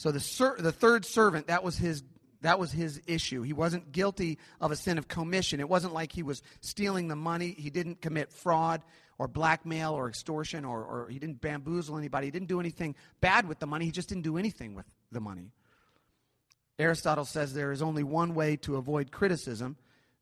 So 0.01 0.11
the, 0.11 0.19
ser- 0.19 0.57
the 0.59 0.73
third 0.73 1.05
servant, 1.05 1.49
that 1.49 1.63
was 1.63 1.77
his 1.77 2.03
that 2.41 2.59
was 2.59 2.73
his 2.73 3.03
issue. 3.07 3.43
He 3.43 3.53
wasn't 3.53 3.93
guilty 3.93 4.39
of 4.59 4.71
a 4.71 4.77
sin 4.77 4.97
of 4.97 5.09
commission. 5.09 5.61
It 5.61 5.69
wasn't 5.69 5.93
like 5.93 6.11
he 6.11 6.23
was 6.23 6.41
stealing 6.63 7.09
the 7.09 7.17
money. 7.17 7.51
He 7.51 7.69
didn't 7.69 8.01
commit 8.01 8.33
fraud 8.33 8.83
or 9.19 9.29
blackmail 9.29 9.93
or 9.93 10.09
extortion 10.09 10.65
or, 10.65 10.83
or 10.83 11.09
he 11.11 11.19
didn't 11.19 11.43
bamboozle 11.43 11.99
anybody. 11.99 12.29
He 12.29 12.31
didn't 12.31 12.49
do 12.49 12.61
anything 12.61 12.95
bad 13.21 13.47
with 13.47 13.59
the 13.59 13.67
money. 13.67 13.85
He 13.85 13.91
just 13.91 14.09
didn't 14.09 14.23
do 14.23 14.39
anything 14.39 14.75
with 14.75 14.87
the 15.13 15.21
money. 15.21 15.51
Aristotle 16.79 17.27
says 17.27 17.53
there 17.53 17.71
is 17.71 17.83
only 17.83 18.03
one 18.03 18.35
way 18.35 18.57
to 18.57 18.77
avoid 18.77 19.13
criticism 19.13 19.77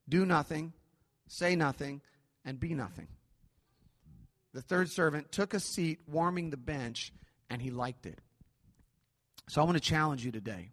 do 0.09 0.27
nothing, 0.27 0.73
say 1.29 1.55
nothing, 1.55 2.01
and 2.45 2.59
be 2.59 2.75
nothing. 2.75 3.07
The 4.55 4.63
third 4.63 4.91
servant 4.91 5.31
took 5.31 5.55
a 5.55 5.61
seat 5.61 6.01
warming 6.09 6.51
the 6.51 6.57
bench, 6.57 7.13
and 7.49 7.63
he 7.63 7.71
liked 7.71 8.07
it. 8.07 8.19
So 9.49 9.63
I 9.63 9.65
want 9.65 9.77
to 9.77 9.83
challenge 9.83 10.25
you 10.25 10.31
today. 10.31 10.71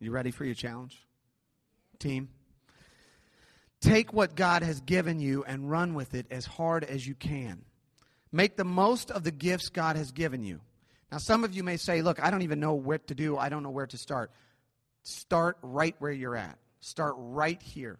You 0.00 0.10
ready 0.10 0.32
for 0.32 0.44
your 0.44 0.54
challenge? 0.54 1.06
Team? 1.98 2.28
Take 3.80 4.12
what 4.12 4.34
God 4.34 4.62
has 4.62 4.80
given 4.80 5.20
you 5.20 5.44
and 5.44 5.70
run 5.70 5.94
with 5.94 6.14
it 6.14 6.26
as 6.30 6.46
hard 6.46 6.84
as 6.84 7.06
you 7.06 7.14
can. 7.14 7.64
Make 8.32 8.56
the 8.56 8.64
most 8.64 9.10
of 9.10 9.22
the 9.22 9.30
gifts 9.30 9.68
God 9.68 9.94
has 9.96 10.10
given 10.10 10.42
you. 10.42 10.60
Now, 11.12 11.18
some 11.18 11.44
of 11.44 11.54
you 11.54 11.62
may 11.62 11.76
say, 11.76 12.02
Look, 12.02 12.20
I 12.20 12.30
don't 12.30 12.42
even 12.42 12.58
know 12.58 12.74
what 12.74 13.06
to 13.06 13.14
do, 13.14 13.38
I 13.38 13.48
don't 13.48 13.62
know 13.62 13.70
where 13.70 13.86
to 13.86 13.96
start. 13.96 14.32
Start 15.04 15.58
right 15.62 15.94
where 16.00 16.10
you're 16.10 16.36
at, 16.36 16.58
start 16.80 17.14
right 17.16 17.62
here. 17.62 17.98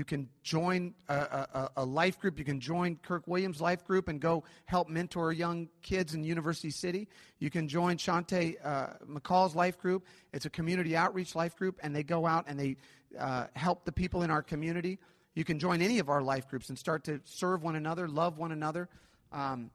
You 0.00 0.04
can 0.04 0.30
join 0.42 0.94
a, 1.10 1.14
a, 1.14 1.70
a, 1.76 1.84
life 1.84 2.18
group. 2.18 2.38
You 2.38 2.44
can 2.46 2.58
join 2.58 2.96
Kirk 3.02 3.28
Williams' 3.28 3.60
life 3.60 3.84
group 3.84 4.08
and 4.08 4.18
go 4.18 4.44
help 4.64 4.88
mentor 4.88 5.30
young 5.30 5.68
kids 5.82 6.14
in 6.14 6.24
University 6.24 6.70
City. 6.70 7.06
You 7.38 7.50
can 7.50 7.68
join 7.68 7.98
Shante 7.98 8.56
uh, 8.64 8.94
McCall's 9.06 9.54
life 9.54 9.78
group. 9.78 10.06
It's 10.32 10.46
a 10.46 10.48
community 10.48 10.96
outreach 10.96 11.34
life 11.34 11.54
group, 11.54 11.78
and 11.82 11.94
they 11.94 12.02
go 12.02 12.24
out 12.24 12.46
and 12.48 12.58
they 12.58 12.78
uh, 13.18 13.48
help 13.52 13.84
the 13.84 13.92
people 13.92 14.22
in 14.22 14.30
our 14.30 14.42
community. 14.42 14.98
You 15.34 15.44
can 15.44 15.58
join 15.58 15.82
any 15.82 15.98
of 15.98 16.08
our 16.08 16.22
life 16.22 16.48
groups 16.48 16.70
and 16.70 16.78
start 16.78 17.04
to 17.04 17.20
serve 17.26 17.62
one 17.62 17.76
another, 17.76 18.08
love 18.08 18.38
one 18.38 18.52
another. 18.52 18.88
Um, 19.32 19.70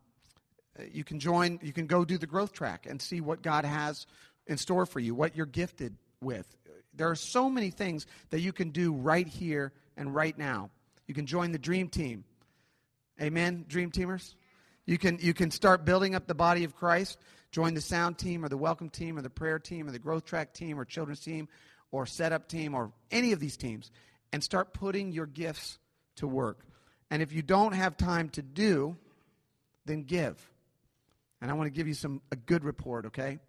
you 0.91 1.03
can 1.03 1.19
join, 1.19 1.59
you 1.61 1.71
can 1.71 1.85
go 1.85 2.03
do 2.03 2.17
the 2.17 2.25
growth 2.25 2.51
track 2.51 2.87
and 2.89 2.99
see 2.99 3.21
what 3.21 3.43
God 3.43 3.63
has 3.63 4.07
in 4.47 4.57
store 4.57 4.87
for 4.87 4.99
you, 4.99 5.13
what 5.13 5.35
you're 5.35 5.45
gifted 5.45 5.95
with. 6.19 6.47
There 6.95 7.11
are 7.11 7.15
so 7.15 7.47
many 7.47 7.69
things 7.69 8.07
that 8.31 8.39
you 8.39 8.53
can 8.53 8.71
do 8.71 8.91
right 8.91 9.27
here 9.27 9.71
and 9.97 10.13
right 10.13 10.37
now. 10.37 10.69
You 11.07 11.13
can 11.13 11.25
join 11.25 11.51
the 11.51 11.59
dream 11.59 11.89
team. 11.89 12.23
Amen, 13.21 13.65
dream 13.67 13.91
teamers? 13.91 14.35
You 14.85 14.97
can, 14.97 15.19
you 15.21 15.33
can 15.33 15.51
start 15.51 15.85
building 15.85 16.15
up 16.15 16.27
the 16.27 16.35
body 16.35 16.63
of 16.63 16.75
Christ. 16.75 17.17
Join 17.51 17.73
the 17.73 17.81
sound 17.81 18.17
team 18.17 18.43
or 18.43 18.49
the 18.49 18.57
welcome 18.57 18.89
team 18.89 19.17
or 19.17 19.21
the 19.21 19.29
prayer 19.29 19.59
team 19.59 19.87
or 19.87 19.91
the 19.91 19.99
growth 19.99 20.25
track 20.25 20.53
team 20.53 20.79
or 20.79 20.85
children's 20.85 21.21
team 21.21 21.47
or 21.91 22.05
setup 22.05 22.47
team 22.47 22.75
or 22.75 22.91
any 23.11 23.31
of 23.31 23.39
these 23.39 23.57
teams 23.57 23.91
and 24.33 24.43
start 24.43 24.73
putting 24.73 25.11
your 25.11 25.25
gifts 25.25 25.79
to 26.17 26.27
work. 26.27 26.65
And 27.09 27.21
if 27.21 27.31
you 27.31 27.41
don't 27.41 27.73
have 27.73 27.97
time 27.97 28.29
to 28.31 28.41
do, 28.41 28.97
then 29.85 30.03
give. 30.03 30.37
And 31.41 31.49
I 31.49 31.53
want 31.53 31.67
to 31.67 31.77
give 31.77 31.87
you 31.87 31.93
some 31.93 32.21
a 32.31 32.35
good 32.35 32.63
report, 32.63 33.05
okay? 33.07 33.39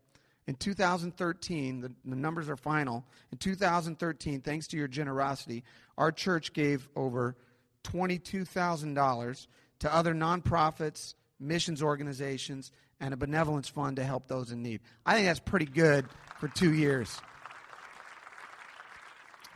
In 0.47 0.55
2013, 0.55 1.81
the, 1.81 1.93
the 2.05 2.17
numbers 2.17 2.49
are 2.49 2.57
final. 2.57 3.05
In 3.33 3.39
2013, 3.39 4.41
thanks 4.43 4.69
to 4.69 4.77
your 4.77 4.89
generosity, 4.89 5.65
our 5.99 6.13
church 6.13 6.53
gave 6.53 6.89
over 6.95 7.37
$22,000 7.85 9.47
to 9.81 9.95
other 9.95 10.15
nonprofits, 10.15 11.15
missions 11.41 11.83
organizations, 11.83 12.71
and 13.01 13.13
a 13.13 13.17
benevolence 13.17 13.69
fund 13.69 13.97
to 13.97 14.05
help 14.05 14.29
those 14.29 14.53
in 14.53 14.63
need. 14.63 14.81
I 15.05 15.15
think 15.15 15.27
that's 15.27 15.41
pretty 15.41 15.67
good 15.67 16.07
for 16.39 16.49
two 16.49 16.73
years. 16.73 17.21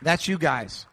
That's 0.01 0.27
you 0.27 0.37
guys. 0.37 0.85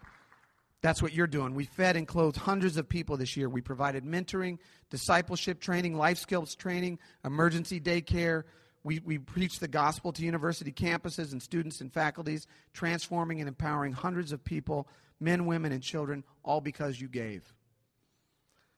That's 0.80 1.02
what 1.02 1.12
you're 1.12 1.26
doing. 1.26 1.54
We 1.54 1.64
fed 1.64 1.96
and 1.96 2.06
clothed 2.06 2.36
hundreds 2.36 2.76
of 2.76 2.88
people 2.88 3.16
this 3.16 3.36
year. 3.36 3.48
We 3.48 3.60
provided 3.60 4.04
mentoring, 4.04 4.58
discipleship 4.90 5.60
training, 5.60 5.96
life 5.96 6.18
skills 6.18 6.54
training, 6.54 7.00
emergency 7.24 7.80
daycare. 7.80 8.44
We, 8.84 9.00
we 9.00 9.18
preached 9.18 9.60
the 9.60 9.68
gospel 9.68 10.12
to 10.12 10.22
university 10.22 10.72
campuses 10.72 11.32
and 11.32 11.42
students 11.42 11.80
and 11.80 11.92
faculties, 11.92 12.46
transforming 12.72 13.40
and 13.40 13.48
empowering 13.48 13.92
hundreds 13.92 14.32
of 14.32 14.44
people, 14.44 14.88
men, 15.20 15.46
women, 15.46 15.72
and 15.72 15.82
children, 15.82 16.24
all 16.44 16.60
because 16.60 17.00
you 17.00 17.08
gave. 17.08 17.52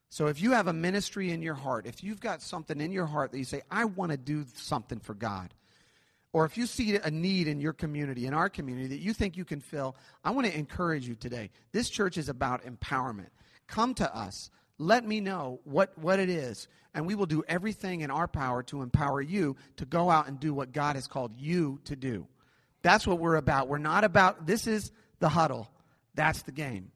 So 0.09 0.27
if 0.27 0.43
you 0.43 0.53
have 0.53 0.67
a 0.67 0.73
ministry 0.73 1.31
in 1.31 1.41
your 1.41 1.55
heart, 1.55 1.87
if 1.87 2.03
you've 2.03 2.21
got 2.21 2.43
something 2.43 2.81
in 2.81 2.91
your 2.91 3.07
heart 3.07 3.31
that 3.31 3.39
you 3.39 3.45
say, 3.45 3.63
I 3.71 3.85
want 3.85 4.11
to 4.11 4.19
do 4.19 4.45
something 4.57 4.99
for 4.99 5.15
God, 5.15 5.55
or 6.33 6.45
if 6.45 6.57
you 6.57 6.67
see 6.67 6.97
a 6.97 7.11
need 7.11 7.47
in 7.47 7.61
your 7.61 7.73
community, 7.73 8.27
in 8.27 8.35
our 8.35 8.49
community, 8.49 8.89
that 8.89 9.01
you 9.01 9.13
think 9.13 9.37
you 9.37 9.45
can 9.45 9.61
fill, 9.61 9.97
I 10.25 10.31
want 10.31 10.47
to 10.47 10.57
encourage 10.57 11.07
you 11.07 11.15
today. 11.15 11.51
This 11.73 11.91
church 11.91 12.19
is 12.19 12.29
about 12.29 12.65
empowerment. 12.65 13.31
Come 13.67 13.95
to 13.95 14.17
us. 14.17 14.51
Let 14.81 15.07
me 15.07 15.21
know 15.21 15.61
what, 15.65 15.97
what 15.99 16.19
it 16.19 16.31
is, 16.31 16.67
and 16.95 17.07
we 17.07 17.15
will 17.15 17.27
do 17.27 17.45
everything 17.47 18.01
in 18.01 18.11
our 18.11 18.27
power 18.27 18.63
to 18.65 18.81
empower 18.81 19.21
you 19.21 19.57
to 19.77 19.85
go 19.85 20.09
out 20.09 20.27
and 20.27 20.41
do 20.41 20.55
what 20.55 20.73
God 20.73 20.97
has 20.97 21.07
called 21.07 21.33
you 21.37 21.81
to 21.85 21.95
do. 21.95 22.27
That's 22.81 23.07
what 23.07 23.19
we're 23.19 23.37
about. 23.37 23.69
We're 23.69 23.77
not 23.77 24.05
about, 24.05 24.47
this 24.47 24.67
is 24.67 24.91
the 25.19 25.29
huddle. 25.29 25.71
That's 26.15 26.41
the 26.45 26.53
game. 26.53 26.93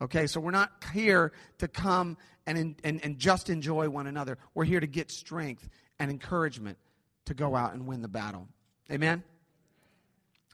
Okay, 0.00 0.28
so 0.28 0.38
we're 0.38 0.52
not 0.52 0.70
here 0.92 1.32
to 1.58 1.66
come 1.66 2.16
and, 2.46 2.76
and, 2.84 3.04
and 3.04 3.18
just 3.18 3.50
enjoy 3.50 3.88
one 3.88 4.06
another. 4.06 4.38
We're 4.54 4.64
here 4.64 4.78
to 4.78 4.86
get 4.86 5.10
strength 5.10 5.68
and 5.98 6.12
encouragement 6.12 6.78
to 7.24 7.34
go 7.34 7.56
out 7.56 7.74
and 7.74 7.88
win 7.88 8.02
the 8.02 8.08
battle. 8.08 8.46
Amen? 8.88 9.24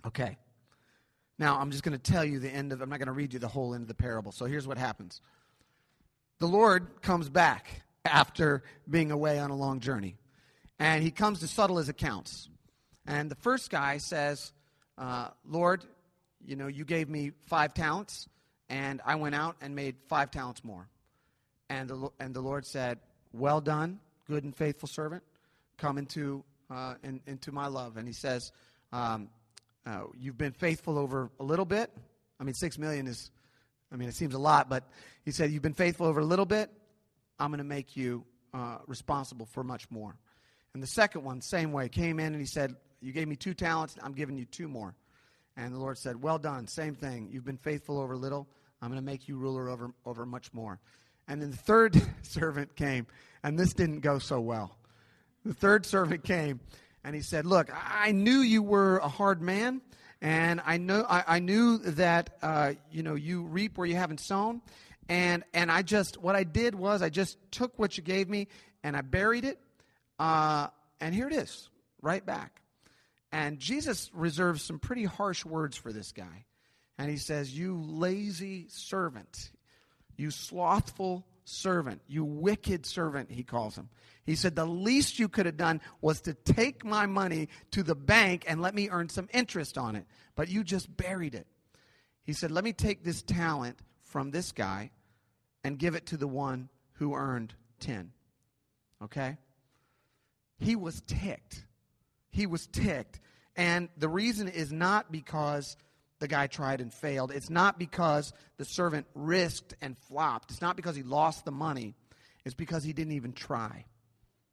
Okay. 0.07 0.39
Now, 1.39 1.59
I'm 1.59 1.71
just 1.71 1.83
going 1.83 1.99
to 1.99 2.13
tell 2.13 2.25
you 2.25 2.39
the 2.39 2.49
end 2.49 2.73
of, 2.73 2.81
I'm 2.81 2.89
not 2.89 2.99
going 2.99 3.09
to 3.09 3.13
read 3.13 3.35
you 3.35 3.39
the 3.39 3.49
whole 3.49 3.75
end 3.75 3.83
of 3.83 3.89
the 3.89 3.95
parable. 3.95 4.33
So 4.33 4.47
here's 4.47 4.67
what 4.67 4.79
happens 4.79 5.21
The 6.43 6.49
Lord 6.49 7.03
comes 7.03 7.29
back 7.29 7.69
after 8.05 8.65
being 8.91 9.13
away 9.13 9.39
on 9.39 9.51
a 9.51 9.57
long 9.57 9.79
journey, 9.79 10.17
and 10.77 11.01
he 11.01 11.13
comes 11.13 11.39
to 11.39 11.47
settle 11.47 11.77
his 11.77 11.89
accounts. 11.89 12.49
And 13.07 13.31
the 13.31 13.37
first 13.37 13.71
guy 13.71 13.99
says, 13.99 14.53
uh, 14.99 15.29
Lord, 15.49 15.85
you 16.45 16.57
know, 16.57 16.67
you 16.67 16.85
gave 16.85 17.09
me 17.09 17.31
five 17.47 17.75
talents, 17.75 18.29
and 18.69 19.01
I 19.07 19.15
went 19.15 19.37
out 19.37 19.55
and 19.61 19.77
made 19.77 19.95
five 20.09 20.33
talents 20.33 20.65
more. 20.65 20.89
And 21.71 21.89
the, 21.89 22.09
and 22.19 22.35
the 22.35 22.41
Lord 22.41 22.67
said, 22.67 22.99
Well 23.33 23.61
done, 23.61 24.01
good 24.27 24.43
and 24.43 24.53
faithful 24.53 24.89
servant. 24.89 25.23
Come 25.79 25.97
into 25.97 26.43
uh, 26.69 26.95
in, 27.05 27.21
into 27.29 27.53
my 27.53 27.69
love. 27.69 27.97
And 27.97 28.09
he 28.09 28.15
says, 28.15 28.51
um, 28.93 29.29
uh, 29.87 30.07
You've 30.19 30.39
been 30.39 30.55
faithful 30.55 30.99
over 30.99 31.31
a 31.39 31.45
little 31.45 31.67
bit. 31.67 31.93
I 32.41 32.43
mean, 32.43 32.55
six 32.55 32.79
million 32.79 33.07
is, 33.07 33.31
I 33.93 33.97
mean, 33.97 34.09
it 34.09 34.15
seems 34.15 34.35
a 34.35 34.39
lot, 34.39 34.69
but 34.69 34.85
he 35.25 35.31
said, 35.31 35.51
You've 35.51 35.63
been 35.63 35.75
faithful 35.75 36.07
over 36.07 36.21
a 36.21 36.25
little 36.25 36.47
bit. 36.47 36.71
I'm 37.39 37.51
going 37.51 37.59
to 37.59 37.65
make 37.65 37.97
you 37.97 38.25
uh, 38.55 38.79
responsible 38.87 39.47
for 39.47 39.63
much 39.63 39.91
more. 39.91 40.17
And 40.75 40.83
the 40.83 40.87
second 40.87 41.25
one, 41.25 41.41
same 41.41 41.73
way, 41.73 41.89
came 41.89 42.19
in 42.19 42.27
and 42.27 42.41
he 42.41 42.47
said, 42.47 42.75
You 43.01 43.13
gave 43.13 43.29
me 43.29 43.37
two 43.37 43.55
talents, 43.55 43.97
I'm 44.03 44.13
giving 44.13 44.37
you 44.37 44.47
two 44.47 44.69
more. 44.69 44.95
And 45.57 45.75
the 45.75 45.79
Lord 45.79 45.99
said, 45.99 46.23
Well 46.23 46.39
done, 46.39 46.67
same 46.67 46.95
thing. 46.95 47.29
You've 47.31 47.45
been 47.45 47.59
faithful 47.59 48.01
over 48.01 48.17
little, 48.17 48.49
I'm 48.81 48.89
going 48.89 49.01
to 49.01 49.05
make 49.05 49.29
you 49.29 49.37
ruler 49.37 49.69
over, 49.69 49.93
over 50.07 50.25
much 50.25 50.53
more. 50.53 50.81
And 51.29 51.41
then 51.41 51.51
the 51.51 51.57
third 51.57 52.01
servant 52.23 52.75
came, 52.77 53.07
and 53.43 53.59
this 53.59 53.73
didn't 53.75 54.01
go 54.01 54.19
so 54.19 54.41
well. 54.41 54.77
The 55.45 55.55
third 55.55 55.85
servant 55.85 56.25
came 56.25 56.61
and 57.05 57.15
he 57.15 57.23
said, 57.23 57.47
Look, 57.47 57.71
I 57.73 58.13
knew 58.13 58.39
you 58.39 58.63
were 58.63 58.99
a 58.99 59.09
hard 59.09 59.43
man, 59.43 59.81
and 60.23 60.63
I 60.65 60.79
know 60.79 61.05
I, 61.07 61.25
I 61.27 61.39
knew 61.41 61.79
that 61.79 62.39
uh, 62.41 62.73
you 62.91 63.03
know 63.03 63.17
you 63.17 63.43
reap 63.43 63.77
where 63.77 63.87
you 63.87 63.97
haven't 63.97 64.21
sown. 64.21 64.63
And 65.09 65.43
and 65.53 65.71
I 65.71 65.83
just 65.83 66.17
what 66.17 66.37
I 66.37 66.45
did 66.45 66.75
was 66.75 67.03
I 67.03 67.11
just 67.11 67.37
took 67.51 67.79
what 67.79 67.97
you 67.99 68.03
gave 68.03 68.29
me 68.31 68.47
and 68.85 68.97
I 68.97 69.03
buried 69.03 69.45
it. 69.45 69.59
Uh, 70.19 70.69
and 71.01 71.13
here 71.15 71.27
it 71.27 71.35
is, 71.35 71.69
right 72.01 72.25
back. 72.25 72.63
And 73.33 73.59
Jesus 73.59 74.11
reserves 74.15 74.63
some 74.63 74.79
pretty 74.79 75.05
harsh 75.05 75.45
words 75.45 75.77
for 75.77 75.93
this 75.93 76.13
guy. 76.13 76.45
And 76.99 77.11
he 77.11 77.17
says, 77.17 77.57
You 77.57 77.83
lazy 77.83 78.67
servant, 78.69 79.51
you 80.17 80.31
slothful 80.31 81.27
servant, 81.45 82.01
you 82.07 82.25
wicked 82.25 82.87
servant, 82.87 83.31
he 83.31 83.43
calls 83.43 83.77
him. 83.77 83.89
He 84.25 84.37
said, 84.37 84.55
The 84.55 84.67
least 84.67 85.19
you 85.19 85.29
could 85.29 85.47
have 85.47 85.57
done 85.57 85.81
was 86.01 86.21
to 86.23 86.35
take 86.35 86.85
my 86.85 87.07
money 87.07 87.49
to 87.73 87.83
the 87.83 87.95
bank 87.95 88.45
and 88.47 88.63
let 88.63 88.75
me 88.75 88.89
earn 88.91 89.09
some 89.09 89.29
interest 89.33 89.77
on 89.77 89.97
it, 89.97 90.07
but 90.37 90.49
you 90.49 90.63
just 90.63 90.95
buried 90.97 91.35
it. 91.35 91.47
He 92.25 92.33
said, 92.33 92.51
Let 92.51 92.65
me 92.65 92.73
take 92.73 93.05
this 93.05 93.23
talent 93.23 93.79
from 94.03 94.31
this 94.31 94.53
guy 94.53 94.91
and 95.65 95.79
give 95.79 95.95
it 95.95 96.07
to 96.07 96.17
the 96.17 96.29
one 96.29 96.69
who 96.95 97.15
earned 97.15 97.55
10. 97.81 98.13
Okay? 99.03 99.37
He 100.59 100.77
was 100.77 101.03
ticked. 101.07 101.65
He 102.31 102.47
was 102.47 102.67
ticked. 102.69 103.21
And 103.57 103.89
the 103.97 104.09
reason 104.09 104.49
is 104.49 104.73
not 104.73 105.11
because 105.11 105.77
the 106.23 106.29
guy 106.29 106.47
tried 106.47 106.81
and 106.81 106.95
failed. 106.95 107.33
It's 107.33 107.51
not 107.51 107.81
because 107.81 108.33
the 108.57 108.65
servant 108.65 109.09
risked 109.13 109.75
and 109.83 109.99
flopped. 109.99 110.53
It's 110.53 110.63
not 110.63 110.77
because 110.77 110.95
he 110.95 111.03
lost 111.03 111.45
the 111.45 111.51
money. 111.51 111.97
It's 112.45 112.55
because 112.55 112.85
he 112.85 112.93
didn't 112.93 113.15
even 113.15 113.33
try. 113.33 113.87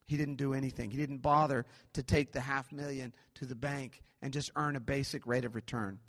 He 0.07 0.17
didn't 0.17 0.37
do 0.37 0.55
anything. 0.55 0.89
He 0.89 0.97
didn't 0.97 1.19
bother 1.19 1.67
to 1.93 2.01
take 2.01 2.31
the 2.31 2.39
half 2.39 2.71
million 2.71 3.13
to 3.35 3.45
the 3.45 3.53
bank 3.53 4.01
and 4.19 4.33
just 4.33 4.49
earn 4.55 4.75
a 4.77 4.79
basic 4.79 5.27
rate 5.27 5.45
of 5.45 5.53
return. 5.53 5.99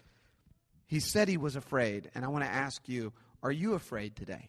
He 0.86 0.98
said 0.98 1.28
he 1.28 1.36
was 1.36 1.56
afraid. 1.56 2.10
And 2.14 2.24
I 2.24 2.28
want 2.28 2.42
to 2.44 2.50
ask 2.50 2.88
you 2.88 3.12
are 3.42 3.52
you 3.52 3.74
afraid 3.74 4.16
today? 4.16 4.48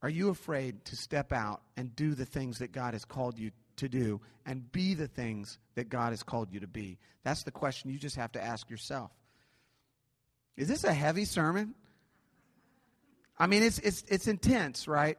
Are 0.00 0.08
you 0.08 0.30
afraid 0.30 0.82
to 0.86 0.96
step 0.96 1.30
out 1.30 1.60
and 1.76 1.94
do 1.94 2.14
the 2.14 2.24
things 2.24 2.60
that 2.60 2.72
God 2.72 2.94
has 2.94 3.04
called 3.04 3.38
you 3.38 3.50
to 3.76 3.88
do 3.90 4.22
and 4.46 4.72
be 4.72 4.94
the 4.94 5.08
things 5.08 5.58
that 5.74 5.90
God 5.90 6.12
has 6.12 6.22
called 6.22 6.54
you 6.54 6.60
to 6.60 6.66
be? 6.66 6.96
That's 7.22 7.42
the 7.42 7.50
question 7.50 7.90
you 7.90 7.98
just 7.98 8.16
have 8.16 8.32
to 8.32 8.42
ask 8.42 8.70
yourself. 8.70 9.10
Is 10.58 10.66
this 10.66 10.82
a 10.82 10.92
heavy 10.92 11.24
sermon? 11.24 11.74
I 13.38 13.46
mean, 13.46 13.62
it's, 13.62 13.78
it's, 13.78 14.02
it's 14.08 14.26
intense, 14.26 14.88
right? 14.88 15.16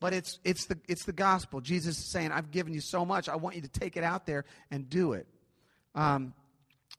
But 0.00 0.12
it's, 0.12 0.40
it's, 0.42 0.66
the, 0.66 0.78
it's 0.88 1.04
the 1.04 1.12
gospel. 1.12 1.60
Jesus 1.60 1.96
is 1.96 2.04
saying, 2.04 2.32
I've 2.32 2.50
given 2.50 2.74
you 2.74 2.80
so 2.80 3.04
much. 3.04 3.28
I 3.28 3.36
want 3.36 3.54
you 3.54 3.62
to 3.62 3.68
take 3.68 3.96
it 3.96 4.02
out 4.02 4.26
there 4.26 4.44
and 4.70 4.90
do 4.90 5.12
it. 5.12 5.28
Um, 5.94 6.34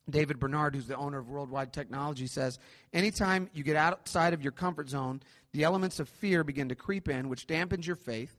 David 0.08 0.40
Bernard, 0.40 0.74
who's 0.74 0.86
the 0.86 0.96
owner 0.96 1.18
of 1.18 1.28
Worldwide 1.28 1.74
Technology, 1.74 2.26
says 2.26 2.58
anytime 2.94 3.50
you 3.52 3.62
get 3.62 3.76
outside 3.76 4.32
of 4.32 4.42
your 4.42 4.52
comfort 4.52 4.88
zone, 4.88 5.20
the 5.52 5.64
elements 5.64 6.00
of 6.00 6.08
fear 6.08 6.44
begin 6.44 6.70
to 6.70 6.74
creep 6.74 7.10
in, 7.10 7.28
which 7.28 7.46
dampens 7.46 7.86
your 7.86 7.96
faith. 7.96 8.34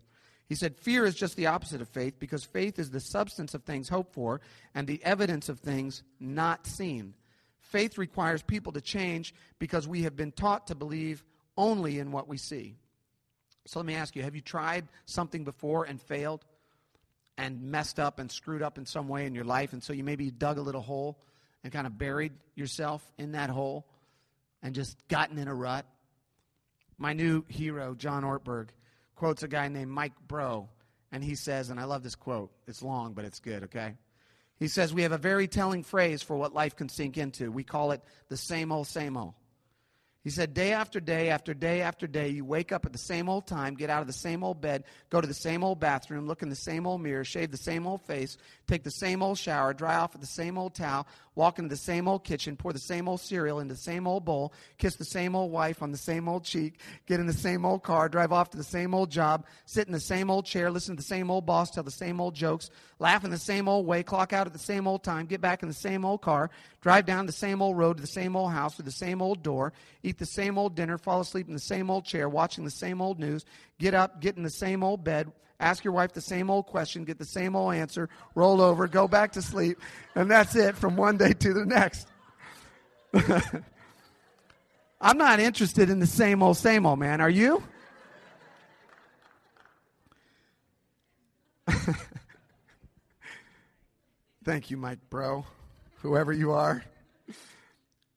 He 0.50 0.56
said, 0.56 0.76
Fear 0.76 1.06
is 1.06 1.16
just 1.16 1.36
the 1.36 1.48
opposite 1.48 1.80
of 1.80 1.88
faith 1.90 2.16
because 2.18 2.44
faith 2.44 2.80
is 2.80 2.90
the 2.90 3.00
substance 3.00 3.54
of 3.54 3.64
things 3.64 3.88
hoped 3.88 4.16
for 4.16 4.42
and 4.74 4.88
the 4.88 5.04
evidence 5.04 5.48
of 5.48 5.60
things 5.60 6.02
not 6.20 6.66
seen. 6.66 7.14
Faith 7.64 7.98
requires 7.98 8.42
people 8.42 8.74
to 8.74 8.82
change 8.82 9.34
because 9.58 9.88
we 9.88 10.04
have 10.04 10.16
been 10.16 10.32
taught 10.32 10.68
to 10.68 10.76
believe 10.76 11.24
only 11.58 12.00
in 12.00 12.12
what 12.12 12.28
we 12.28 12.38
see. 12.38 12.76
So 13.66 13.80
let 13.80 13.86
me 13.86 13.96
ask 13.96 14.16
you 14.16 14.24
have 14.24 14.36
you 14.36 14.42
tried 14.42 14.88
something 15.06 15.44
before 15.44 15.86
and 15.86 16.02
failed 16.02 16.46
and 17.38 17.64
messed 17.64 18.00
up 18.00 18.20
and 18.20 18.30
screwed 18.30 18.62
up 18.62 18.78
in 18.78 18.86
some 18.86 19.08
way 19.08 19.26
in 19.26 19.34
your 19.34 19.46
life? 19.46 19.74
And 19.74 19.82
so 19.82 19.94
you 19.94 20.04
maybe 20.04 20.30
dug 20.30 20.58
a 20.58 20.62
little 20.62 20.82
hole 20.82 21.18
and 21.64 21.72
kind 21.72 21.88
of 21.88 21.98
buried 21.98 22.34
yourself 22.56 23.04
in 23.18 23.32
that 23.32 23.50
hole 23.50 23.86
and 24.62 24.76
just 24.76 24.98
gotten 25.08 25.38
in 25.38 25.48
a 25.48 25.56
rut? 25.56 25.86
My 26.98 27.14
new 27.14 27.44
hero, 27.48 27.96
John 27.96 28.24
Ortberg, 28.24 28.70
quotes 29.16 29.44
a 29.44 29.48
guy 29.48 29.68
named 29.70 29.90
Mike 29.90 30.14
Breaux, 30.28 30.70
and 31.12 31.24
he 31.24 31.36
says, 31.36 31.70
and 31.70 31.80
I 31.80 31.86
love 31.86 32.04
this 32.04 32.16
quote, 32.16 32.52
it's 32.68 32.82
long, 32.82 33.14
but 33.14 33.26
it's 33.26 33.40
good, 33.40 33.64
okay? 33.64 33.96
He 34.64 34.70
says 34.70 34.94
we 34.94 35.02
have 35.02 35.12
a 35.12 35.18
very 35.18 35.50
telling 35.50 35.84
phrase 35.84 36.24
for 36.24 36.38
what 36.38 36.54
life 36.54 36.78
can 36.78 36.88
sink 36.88 37.18
into. 37.18 37.52
We 37.52 37.66
call 37.66 37.92
it 37.92 38.02
the 38.30 38.38
same 38.38 38.72
old, 38.72 38.88
same 38.88 39.18
old. 39.18 39.34
He 40.24 40.30
said, 40.30 40.54
day 40.54 40.72
after 40.72 41.02
day 41.02 41.32
after 41.32 41.54
day 41.54 41.82
after 41.82 42.08
day, 42.08 42.30
you 42.30 42.46
wake 42.46 42.72
up 42.72 42.86
at 42.86 42.94
the 42.94 42.98
same 42.98 43.28
old 43.28 43.46
time, 43.46 43.76
get 43.76 43.90
out 43.90 44.00
of 44.00 44.08
the 44.08 44.14
same 44.14 44.42
old 44.42 44.62
bed, 44.62 44.86
go 45.10 45.20
to 45.20 45.28
the 45.28 45.34
same 45.34 45.66
old 45.66 45.82
bathroom, 45.82 46.28
look 46.28 46.44
in 46.44 46.50
the 46.50 46.56
same 46.56 46.88
old 46.88 47.02
mirror, 47.02 47.26
shave 47.26 47.52
the 47.52 47.58
same 47.58 47.86
old 47.86 48.04
face, 48.04 48.38
take 48.68 48.84
the 48.84 48.92
same 48.92 49.22
old 49.22 49.38
shower, 49.38 49.74
dry 49.74 49.96
off 49.96 50.14
with 50.14 50.22
the 50.22 50.28
same 50.28 50.58
old 50.58 50.74
towel, 50.74 51.08
walk 51.36 51.60
into 51.60 51.70
the 51.70 51.76
same 51.76 52.08
old 52.08 52.24
kitchen, 52.24 52.56
pour 52.56 52.72
the 52.74 52.80
same 52.80 53.08
old 53.08 53.20
cereal 53.20 53.60
into 53.60 53.74
the 53.74 53.80
same 53.80 54.08
old 54.08 54.24
bowl, 54.24 54.54
kiss 54.78 54.96
the 54.96 55.06
same 55.06 55.36
old 55.36 55.52
wife 55.52 55.82
on 55.82 55.92
the 55.92 55.98
same 55.98 56.28
old 56.30 56.44
cheek, 56.44 56.80
get 57.06 57.20
in 57.20 57.28
the 57.28 57.34
same 57.34 57.66
old 57.66 57.84
car, 57.84 58.08
drive 58.08 58.32
off 58.32 58.50
to 58.50 58.58
the 58.58 58.64
same 58.64 58.94
old 58.94 59.10
job, 59.10 59.46
sit 59.66 59.88
in 59.88 59.94
the 59.94 60.00
same 60.00 60.30
old 60.30 60.46
chair, 60.46 60.72
listen 60.72 60.96
to 60.96 61.02
the 61.02 61.08
same 61.08 61.30
old 61.30 61.46
boss 61.46 61.72
tell 61.72 61.84
the 61.84 61.92
same 61.92 62.22
old 62.22 62.36
jokes, 62.36 62.70
laugh 63.00 63.24
in 63.24 63.32
the 63.32 63.38
same 63.38 63.68
old 63.68 63.86
way, 63.86 64.04
clock 64.04 64.34
out 64.34 64.48
at 64.48 64.54
the 64.54 64.60
same 64.60 64.88
old 64.88 65.04
time, 65.04 65.26
get 65.26 65.42
back 65.42 65.62
in 65.62 65.68
the 65.68 65.74
same 65.74 66.06
old 66.06 66.22
car, 66.22 66.50
drive 66.82 67.06
down 67.06 67.26
the 67.26 67.32
same 67.32 67.62
old 67.62 67.78
road 67.78 67.98
to 67.98 68.02
the 68.02 68.08
same 68.08 68.36
old 68.36 68.52
house 68.52 68.78
with 68.78 68.86
the 68.86 68.92
same 68.92 69.22
old 69.22 69.44
door, 69.44 69.74
eat 70.04 70.18
the 70.18 70.26
same 70.26 70.58
old 70.58 70.76
dinner, 70.76 70.98
fall 70.98 71.22
asleep 71.22 71.48
in 71.48 71.54
the 71.54 71.60
same 71.60 71.90
old 71.90 72.06
chair, 72.06 72.30
watching 72.30 72.64
the 72.64 72.72
same 72.72 73.02
old 73.02 73.20
news, 73.20 73.46
get 73.80 73.94
up, 73.94 74.22
get 74.22 74.38
in 74.38 74.44
the 74.44 74.50
same 74.50 74.84
old 74.84 75.04
bed, 75.04 75.32
ask 75.64 75.84
your 75.84 75.94
wife 75.94 76.14
the 76.14 76.22
same 76.22 76.50
old 76.50 76.66
question, 76.68 77.06
get 77.06 77.18
the 77.18 77.26
same 77.26 77.56
old 77.56 77.74
answer, 77.74 78.10
roll 78.36 78.62
over, 78.62 78.88
go 78.88 79.08
back 79.08 79.32
to 79.34 79.42
sleep, 79.42 79.80
and 80.16 80.30
that's 80.30 80.56
it 80.56 80.76
from 80.76 80.96
one 80.96 81.18
day 81.18 81.34
to 81.34 81.54
the 81.54 81.66
next. 81.66 82.08
I'm 85.02 85.18
not 85.18 85.40
interested 85.40 85.90
in 85.90 86.00
the 86.00 86.08
same 86.08 86.44
old, 86.44 86.58
same 86.58 86.86
old, 86.86 87.00
man. 87.00 87.22
Are 87.22 87.30
you? 87.30 87.64
Thank 94.44 94.70
you, 94.72 94.78
Mike 94.78 95.00
Breaux, 95.10 95.46
whoever 96.02 96.34
you 96.34 96.52
are. 96.52 96.84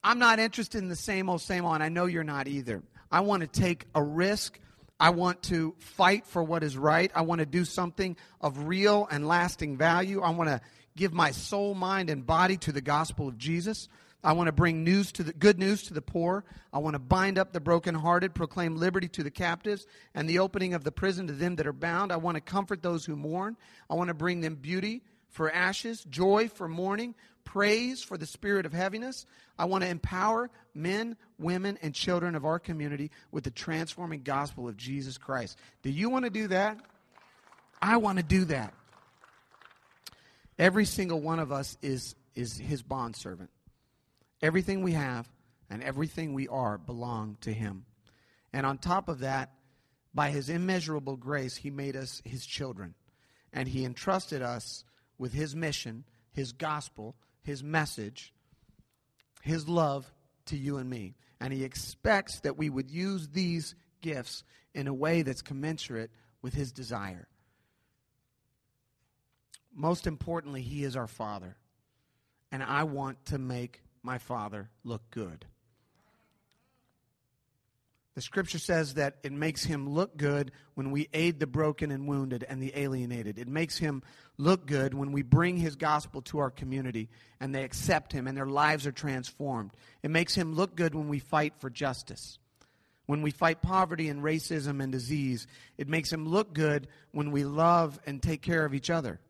I'm 0.02 0.18
not 0.18 0.38
interested 0.38 0.78
in 0.78 0.88
the 0.88 0.96
same 0.96 1.28
old, 1.28 1.40
same 1.40 1.64
old, 1.64 1.74
and 1.74 1.82
I 1.82 1.88
know 1.88 2.06
you're 2.06 2.24
not 2.24 2.48
either. 2.48 2.82
I 3.10 3.20
want 3.20 3.40
to 3.42 3.46
take 3.46 3.86
a 3.94 4.02
risk. 4.02 4.58
I 4.98 5.10
want 5.10 5.42
to 5.44 5.74
fight 5.78 6.26
for 6.26 6.42
what 6.42 6.62
is 6.62 6.76
right. 6.76 7.10
I 7.14 7.22
want 7.22 7.40
to 7.40 7.46
do 7.46 7.64
something 7.64 8.16
of 8.40 8.66
real 8.66 9.06
and 9.10 9.28
lasting 9.28 9.76
value. 9.76 10.22
I 10.22 10.30
want 10.30 10.48
to 10.48 10.60
give 10.96 11.12
my 11.12 11.30
soul, 11.30 11.74
mind, 11.74 12.08
and 12.08 12.26
body 12.26 12.56
to 12.58 12.72
the 12.72 12.80
gospel 12.80 13.28
of 13.28 13.36
Jesus. 13.36 13.88
I 14.24 14.32
want 14.32 14.48
to 14.48 14.52
bring 14.52 14.82
news 14.82 15.12
to 15.12 15.22
the 15.22 15.32
good 15.32 15.58
news 15.58 15.84
to 15.84 15.94
the 15.94 16.02
poor. 16.02 16.44
I 16.72 16.78
want 16.78 16.94
to 16.94 16.98
bind 16.98 17.38
up 17.38 17.52
the 17.52 17.60
brokenhearted, 17.60 18.34
proclaim 18.34 18.76
liberty 18.76 19.08
to 19.08 19.22
the 19.22 19.30
captives, 19.30 19.86
and 20.14 20.28
the 20.28 20.38
opening 20.38 20.74
of 20.74 20.82
the 20.82 20.90
prison 20.90 21.26
to 21.26 21.32
them 21.32 21.56
that 21.56 21.66
are 21.66 21.72
bound. 21.72 22.10
I 22.10 22.16
want 22.16 22.36
to 22.36 22.40
comfort 22.40 22.82
those 22.82 23.04
who 23.04 23.14
mourn. 23.14 23.56
I 23.88 23.94
want 23.94 24.08
to 24.08 24.14
bring 24.14 24.40
them 24.40 24.56
beauty 24.56 25.02
for 25.36 25.52
ashes, 25.52 26.02
joy 26.04 26.48
for 26.48 26.66
mourning, 26.66 27.14
praise 27.44 28.02
for 28.02 28.16
the 28.16 28.24
spirit 28.24 28.64
of 28.64 28.72
heaviness. 28.72 29.26
I 29.58 29.66
want 29.66 29.84
to 29.84 29.90
empower 29.90 30.50
men, 30.74 31.16
women, 31.38 31.78
and 31.82 31.94
children 31.94 32.34
of 32.34 32.46
our 32.46 32.58
community 32.58 33.10
with 33.30 33.44
the 33.44 33.50
transforming 33.50 34.22
gospel 34.22 34.66
of 34.66 34.78
Jesus 34.78 35.18
Christ. 35.18 35.58
Do 35.82 35.90
you 35.90 36.08
want 36.08 36.24
to 36.24 36.30
do 36.30 36.48
that? 36.48 36.78
I 37.82 37.98
want 37.98 38.16
to 38.16 38.24
do 38.24 38.46
that. 38.46 38.72
Every 40.58 40.86
single 40.86 41.20
one 41.20 41.38
of 41.38 41.52
us 41.52 41.76
is, 41.82 42.14
is 42.34 42.56
his 42.56 42.82
bondservant. 42.82 43.50
Everything 44.40 44.82
we 44.82 44.92
have 44.92 45.28
and 45.68 45.82
everything 45.82 46.32
we 46.32 46.48
are 46.48 46.78
belong 46.78 47.36
to 47.42 47.52
him. 47.52 47.84
And 48.54 48.64
on 48.64 48.78
top 48.78 49.10
of 49.10 49.18
that, 49.18 49.52
by 50.14 50.30
his 50.30 50.48
immeasurable 50.48 51.16
grace, 51.16 51.56
he 51.56 51.70
made 51.70 51.94
us 51.94 52.22
his 52.24 52.46
children. 52.46 52.94
And 53.52 53.68
he 53.68 53.84
entrusted 53.84 54.40
us 54.40 54.82
with 55.18 55.32
his 55.32 55.54
mission, 55.54 56.04
his 56.32 56.52
gospel, 56.52 57.14
his 57.42 57.62
message, 57.62 58.32
his 59.42 59.68
love 59.68 60.12
to 60.46 60.56
you 60.56 60.78
and 60.78 60.88
me. 60.88 61.14
And 61.40 61.52
he 61.52 61.64
expects 61.64 62.40
that 62.40 62.56
we 62.56 62.70
would 62.70 62.90
use 62.90 63.28
these 63.28 63.74
gifts 64.00 64.42
in 64.74 64.86
a 64.86 64.94
way 64.94 65.22
that's 65.22 65.42
commensurate 65.42 66.10
with 66.42 66.54
his 66.54 66.72
desire. 66.72 67.28
Most 69.74 70.06
importantly, 70.06 70.62
he 70.62 70.84
is 70.84 70.96
our 70.96 71.06
Father. 71.06 71.56
And 72.50 72.62
I 72.62 72.84
want 72.84 73.24
to 73.26 73.38
make 73.38 73.82
my 74.02 74.18
Father 74.18 74.70
look 74.84 75.02
good. 75.10 75.44
The 78.16 78.22
scripture 78.22 78.58
says 78.58 78.94
that 78.94 79.18
it 79.22 79.30
makes 79.30 79.62
him 79.62 79.90
look 79.90 80.16
good 80.16 80.50
when 80.72 80.90
we 80.90 81.06
aid 81.12 81.38
the 81.38 81.46
broken 81.46 81.90
and 81.90 82.08
wounded 82.08 82.46
and 82.48 82.62
the 82.62 82.72
alienated. 82.74 83.38
It 83.38 83.46
makes 83.46 83.76
him 83.76 84.02
look 84.38 84.64
good 84.66 84.94
when 84.94 85.12
we 85.12 85.20
bring 85.20 85.58
his 85.58 85.76
gospel 85.76 86.22
to 86.22 86.38
our 86.38 86.50
community 86.50 87.10
and 87.40 87.54
they 87.54 87.62
accept 87.62 88.12
him 88.12 88.26
and 88.26 88.34
their 88.34 88.46
lives 88.46 88.86
are 88.86 88.92
transformed. 88.92 89.72
It 90.02 90.10
makes 90.10 90.34
him 90.34 90.54
look 90.54 90.74
good 90.74 90.94
when 90.94 91.08
we 91.08 91.18
fight 91.18 91.58
for 91.58 91.68
justice. 91.68 92.38
When 93.04 93.20
we 93.20 93.32
fight 93.32 93.60
poverty 93.60 94.08
and 94.08 94.22
racism 94.22 94.82
and 94.82 94.90
disease, 94.90 95.46
it 95.76 95.86
makes 95.86 96.10
him 96.10 96.26
look 96.26 96.54
good 96.54 96.88
when 97.12 97.32
we 97.32 97.44
love 97.44 98.00
and 98.06 98.22
take 98.22 98.40
care 98.40 98.64
of 98.64 98.72
each 98.72 98.88
other. 98.88 99.20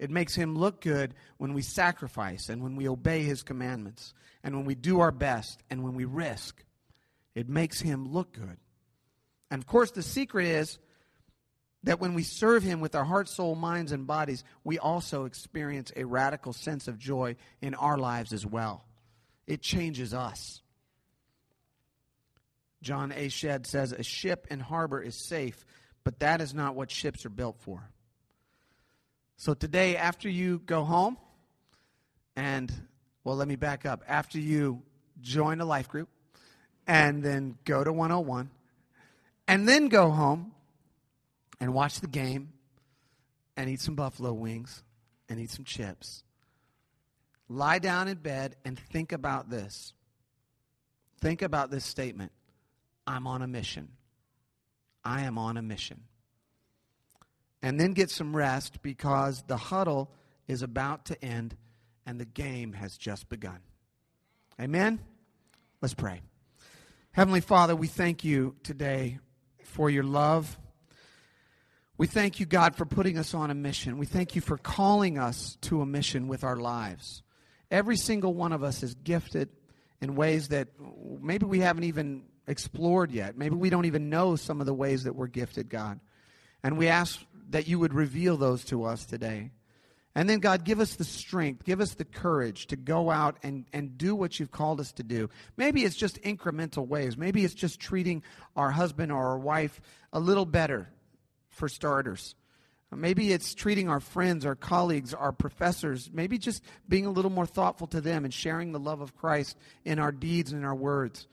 It 0.00 0.10
makes 0.10 0.34
him 0.34 0.56
look 0.56 0.80
good 0.80 1.14
when 1.36 1.54
we 1.54 1.62
sacrifice 1.62 2.48
and 2.48 2.60
when 2.60 2.74
we 2.74 2.88
obey 2.88 3.22
his 3.22 3.44
commandments 3.44 4.14
and 4.42 4.56
when 4.56 4.64
we 4.64 4.74
do 4.74 4.98
our 4.98 5.12
best 5.12 5.62
and 5.70 5.84
when 5.84 5.94
we 5.94 6.06
risk. 6.06 6.65
It 7.36 7.50
makes 7.50 7.80
him 7.80 8.12
look 8.12 8.32
good. 8.32 8.56
And 9.50 9.62
of 9.62 9.66
course, 9.66 9.90
the 9.90 10.02
secret 10.02 10.46
is 10.46 10.78
that 11.84 12.00
when 12.00 12.14
we 12.14 12.22
serve 12.22 12.62
him 12.62 12.80
with 12.80 12.94
our 12.94 13.04
heart, 13.04 13.28
soul, 13.28 13.54
minds, 13.54 13.92
and 13.92 14.06
bodies, 14.06 14.42
we 14.64 14.78
also 14.78 15.26
experience 15.26 15.92
a 15.94 16.04
radical 16.04 16.54
sense 16.54 16.88
of 16.88 16.98
joy 16.98 17.36
in 17.60 17.74
our 17.74 17.98
lives 17.98 18.32
as 18.32 18.46
well. 18.46 18.86
It 19.46 19.60
changes 19.60 20.14
us. 20.14 20.62
John 22.82 23.12
A. 23.12 23.28
Shedd 23.28 23.66
says, 23.66 23.92
A 23.92 24.02
ship 24.02 24.46
in 24.50 24.58
harbor 24.58 25.00
is 25.00 25.14
safe, 25.14 25.66
but 26.04 26.20
that 26.20 26.40
is 26.40 26.54
not 26.54 26.74
what 26.74 26.90
ships 26.90 27.26
are 27.26 27.30
built 27.30 27.58
for. 27.60 27.90
So 29.36 29.52
today, 29.52 29.98
after 29.98 30.30
you 30.30 30.58
go 30.64 30.84
home, 30.84 31.18
and, 32.34 32.72
well, 33.24 33.36
let 33.36 33.46
me 33.46 33.56
back 33.56 33.84
up. 33.84 34.02
After 34.08 34.38
you 34.38 34.82
join 35.20 35.60
a 35.60 35.66
life 35.66 35.88
group, 35.88 36.08
and 36.86 37.22
then 37.22 37.58
go 37.64 37.82
to 37.82 37.92
101 37.92 38.50
and 39.48 39.68
then 39.68 39.88
go 39.88 40.10
home 40.10 40.52
and 41.60 41.72
watch 41.72 42.00
the 42.00 42.06
game 42.06 42.52
and 43.56 43.70
eat 43.70 43.80
some 43.80 43.94
buffalo 43.94 44.32
wings 44.32 44.82
and 45.28 45.40
eat 45.40 45.50
some 45.50 45.64
chips. 45.64 46.22
Lie 47.48 47.78
down 47.78 48.08
in 48.08 48.16
bed 48.18 48.56
and 48.64 48.78
think 48.78 49.12
about 49.12 49.50
this. 49.50 49.92
Think 51.20 51.42
about 51.42 51.70
this 51.70 51.84
statement 51.84 52.32
I'm 53.06 53.26
on 53.26 53.42
a 53.42 53.46
mission. 53.46 53.88
I 55.04 55.22
am 55.22 55.38
on 55.38 55.56
a 55.56 55.62
mission. 55.62 56.02
And 57.62 57.80
then 57.80 57.92
get 57.92 58.10
some 58.10 58.36
rest 58.36 58.82
because 58.82 59.42
the 59.46 59.56
huddle 59.56 60.10
is 60.46 60.62
about 60.62 61.06
to 61.06 61.24
end 61.24 61.56
and 62.04 62.20
the 62.20 62.24
game 62.24 62.72
has 62.72 62.96
just 62.96 63.28
begun. 63.28 63.60
Amen? 64.60 65.00
Let's 65.80 65.94
pray. 65.94 66.22
Heavenly 67.16 67.40
Father, 67.40 67.74
we 67.74 67.86
thank 67.86 68.24
you 68.24 68.56
today 68.62 69.20
for 69.64 69.88
your 69.88 70.02
love. 70.02 70.58
We 71.96 72.06
thank 72.06 72.40
you, 72.40 72.44
God, 72.44 72.76
for 72.76 72.84
putting 72.84 73.16
us 73.16 73.32
on 73.32 73.50
a 73.50 73.54
mission. 73.54 73.96
We 73.96 74.04
thank 74.04 74.34
you 74.34 74.42
for 74.42 74.58
calling 74.58 75.18
us 75.18 75.56
to 75.62 75.80
a 75.80 75.86
mission 75.86 76.28
with 76.28 76.44
our 76.44 76.56
lives. 76.56 77.22
Every 77.70 77.96
single 77.96 78.34
one 78.34 78.52
of 78.52 78.62
us 78.62 78.82
is 78.82 78.94
gifted 78.96 79.48
in 80.02 80.14
ways 80.14 80.48
that 80.48 80.68
maybe 81.22 81.46
we 81.46 81.60
haven't 81.60 81.84
even 81.84 82.24
explored 82.46 83.10
yet. 83.10 83.34
Maybe 83.34 83.54
we 83.54 83.70
don't 83.70 83.86
even 83.86 84.10
know 84.10 84.36
some 84.36 84.60
of 84.60 84.66
the 84.66 84.74
ways 84.74 85.04
that 85.04 85.16
we're 85.16 85.26
gifted, 85.26 85.70
God. 85.70 86.00
And 86.62 86.76
we 86.76 86.88
ask 86.88 87.18
that 87.48 87.66
you 87.66 87.78
would 87.78 87.94
reveal 87.94 88.36
those 88.36 88.62
to 88.66 88.84
us 88.84 89.06
today. 89.06 89.52
And 90.16 90.28
then, 90.28 90.40
God, 90.40 90.64
give 90.64 90.80
us 90.80 90.96
the 90.96 91.04
strength, 91.04 91.62
give 91.64 91.80
us 91.80 91.94
the 91.94 92.04
courage 92.04 92.66
to 92.68 92.76
go 92.76 93.10
out 93.10 93.36
and, 93.44 93.66
and 93.72 93.96
do 93.96 94.16
what 94.16 94.40
you've 94.40 94.50
called 94.50 94.80
us 94.80 94.90
to 94.92 95.04
do. 95.04 95.30
Maybe 95.56 95.84
it's 95.84 95.94
just 95.94 96.20
incremental 96.22 96.88
ways. 96.88 97.16
Maybe 97.16 97.44
it's 97.44 97.54
just 97.54 97.78
treating 97.78 98.24
our 98.56 98.72
husband 98.72 99.12
or 99.12 99.24
our 99.24 99.38
wife 99.38 99.80
a 100.12 100.18
little 100.18 100.46
better, 100.46 100.88
for 101.56 101.68
starters. 101.68 102.34
Maybe 102.94 103.32
it's 103.32 103.54
treating 103.54 103.88
our 103.88 103.98
friends, 103.98 104.46
our 104.46 104.54
colleagues, 104.54 105.12
our 105.12 105.32
professors, 105.32 106.08
maybe 106.12 106.38
just 106.38 106.62
being 106.88 107.04
a 107.04 107.10
little 107.10 107.32
more 107.32 107.46
thoughtful 107.46 107.88
to 107.88 108.00
them 108.00 108.24
and 108.24 108.32
sharing 108.32 108.70
the 108.72 108.78
love 108.78 109.00
of 109.00 109.16
Christ 109.16 109.56
in 109.84 109.98
our 109.98 110.12
deeds 110.12 110.52
and 110.52 110.64
our 110.64 110.74
words. 110.74 111.26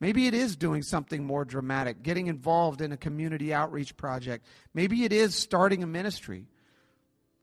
Maybe 0.00 0.26
it 0.26 0.34
is 0.34 0.56
doing 0.56 0.82
something 0.82 1.24
more 1.24 1.44
dramatic, 1.44 2.02
getting 2.02 2.26
involved 2.26 2.80
in 2.80 2.90
a 2.92 2.96
community 2.96 3.54
outreach 3.54 3.96
project. 3.96 4.44
Maybe 4.74 5.04
it 5.04 5.12
is 5.12 5.34
starting 5.34 5.82
a 5.82 5.86
ministry. 5.86 6.46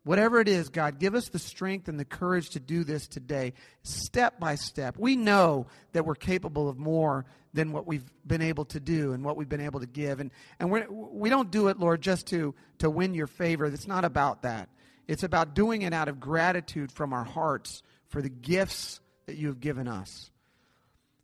Whatever 0.03 0.41
it 0.41 0.49
is, 0.49 0.67
God, 0.67 0.99
give 0.99 1.15
us 1.15 1.29
the 1.29 1.39
strength 1.39 1.87
and 1.87 1.97
the 1.97 2.05
courage 2.05 2.49
to 2.51 2.59
do 2.59 2.83
this 2.83 3.07
today, 3.07 3.53
step 3.83 4.37
by 4.37 4.55
step. 4.55 4.97
We 4.97 5.15
know 5.15 5.67
that 5.93 6.05
we're 6.05 6.15
capable 6.15 6.67
of 6.67 6.77
more 6.77 7.25
than 7.53 7.71
what 7.71 7.87
we've 7.87 8.03
been 8.27 8.41
able 8.41 8.65
to 8.65 8.81
do 8.81 9.13
and 9.13 9.23
what 9.23 9.37
we've 9.37 9.47
been 9.47 9.61
able 9.61 9.79
to 9.79 9.85
give. 9.85 10.19
And, 10.19 10.31
and 10.59 10.69
we're, 10.69 10.87
we 10.89 11.29
don't 11.29 11.51
do 11.51 11.69
it, 11.69 11.79
Lord, 11.79 12.01
just 12.01 12.27
to, 12.27 12.53
to 12.79 12.89
win 12.89 13.13
your 13.13 13.27
favor. 13.27 13.65
It's 13.65 13.87
not 13.87 14.03
about 14.03 14.41
that. 14.41 14.67
It's 15.07 15.23
about 15.23 15.53
doing 15.53 15.83
it 15.83 15.93
out 15.93 16.09
of 16.09 16.19
gratitude 16.19 16.91
from 16.91 17.13
our 17.13 17.23
hearts 17.23 17.81
for 18.09 18.21
the 18.21 18.29
gifts 18.29 18.99
that 19.27 19.37
you 19.37 19.47
have 19.47 19.61
given 19.61 19.87
us. 19.87 20.31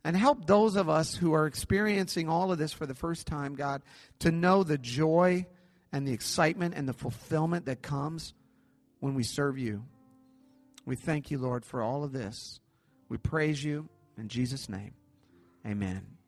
And 0.04 0.16
help 0.16 0.46
those 0.46 0.76
of 0.76 0.88
us 0.88 1.14
who 1.14 1.34
are 1.34 1.46
experiencing 1.46 2.30
all 2.30 2.50
of 2.50 2.56
this 2.56 2.72
for 2.72 2.86
the 2.86 2.94
first 2.94 3.26
time, 3.26 3.56
God, 3.56 3.82
to 4.20 4.30
know 4.30 4.62
the 4.62 4.78
joy 4.78 5.44
and 5.92 6.08
the 6.08 6.12
excitement 6.12 6.74
and 6.74 6.88
the 6.88 6.94
fulfillment 6.94 7.66
that 7.66 7.82
comes 7.82 8.32
when 9.00 9.14
we 9.14 9.22
serve 9.22 9.58
you. 9.58 9.84
We 10.86 10.96
thank 10.96 11.30
you, 11.30 11.38
Lord, 11.38 11.64
for 11.64 11.82
all 11.82 12.04
of 12.04 12.12
this. 12.12 12.60
We 13.08 13.16
praise 13.18 13.62
you 13.62 13.88
in 14.16 14.28
Jesus' 14.28 14.68
name. 14.68 14.94
Amen. 15.66 16.19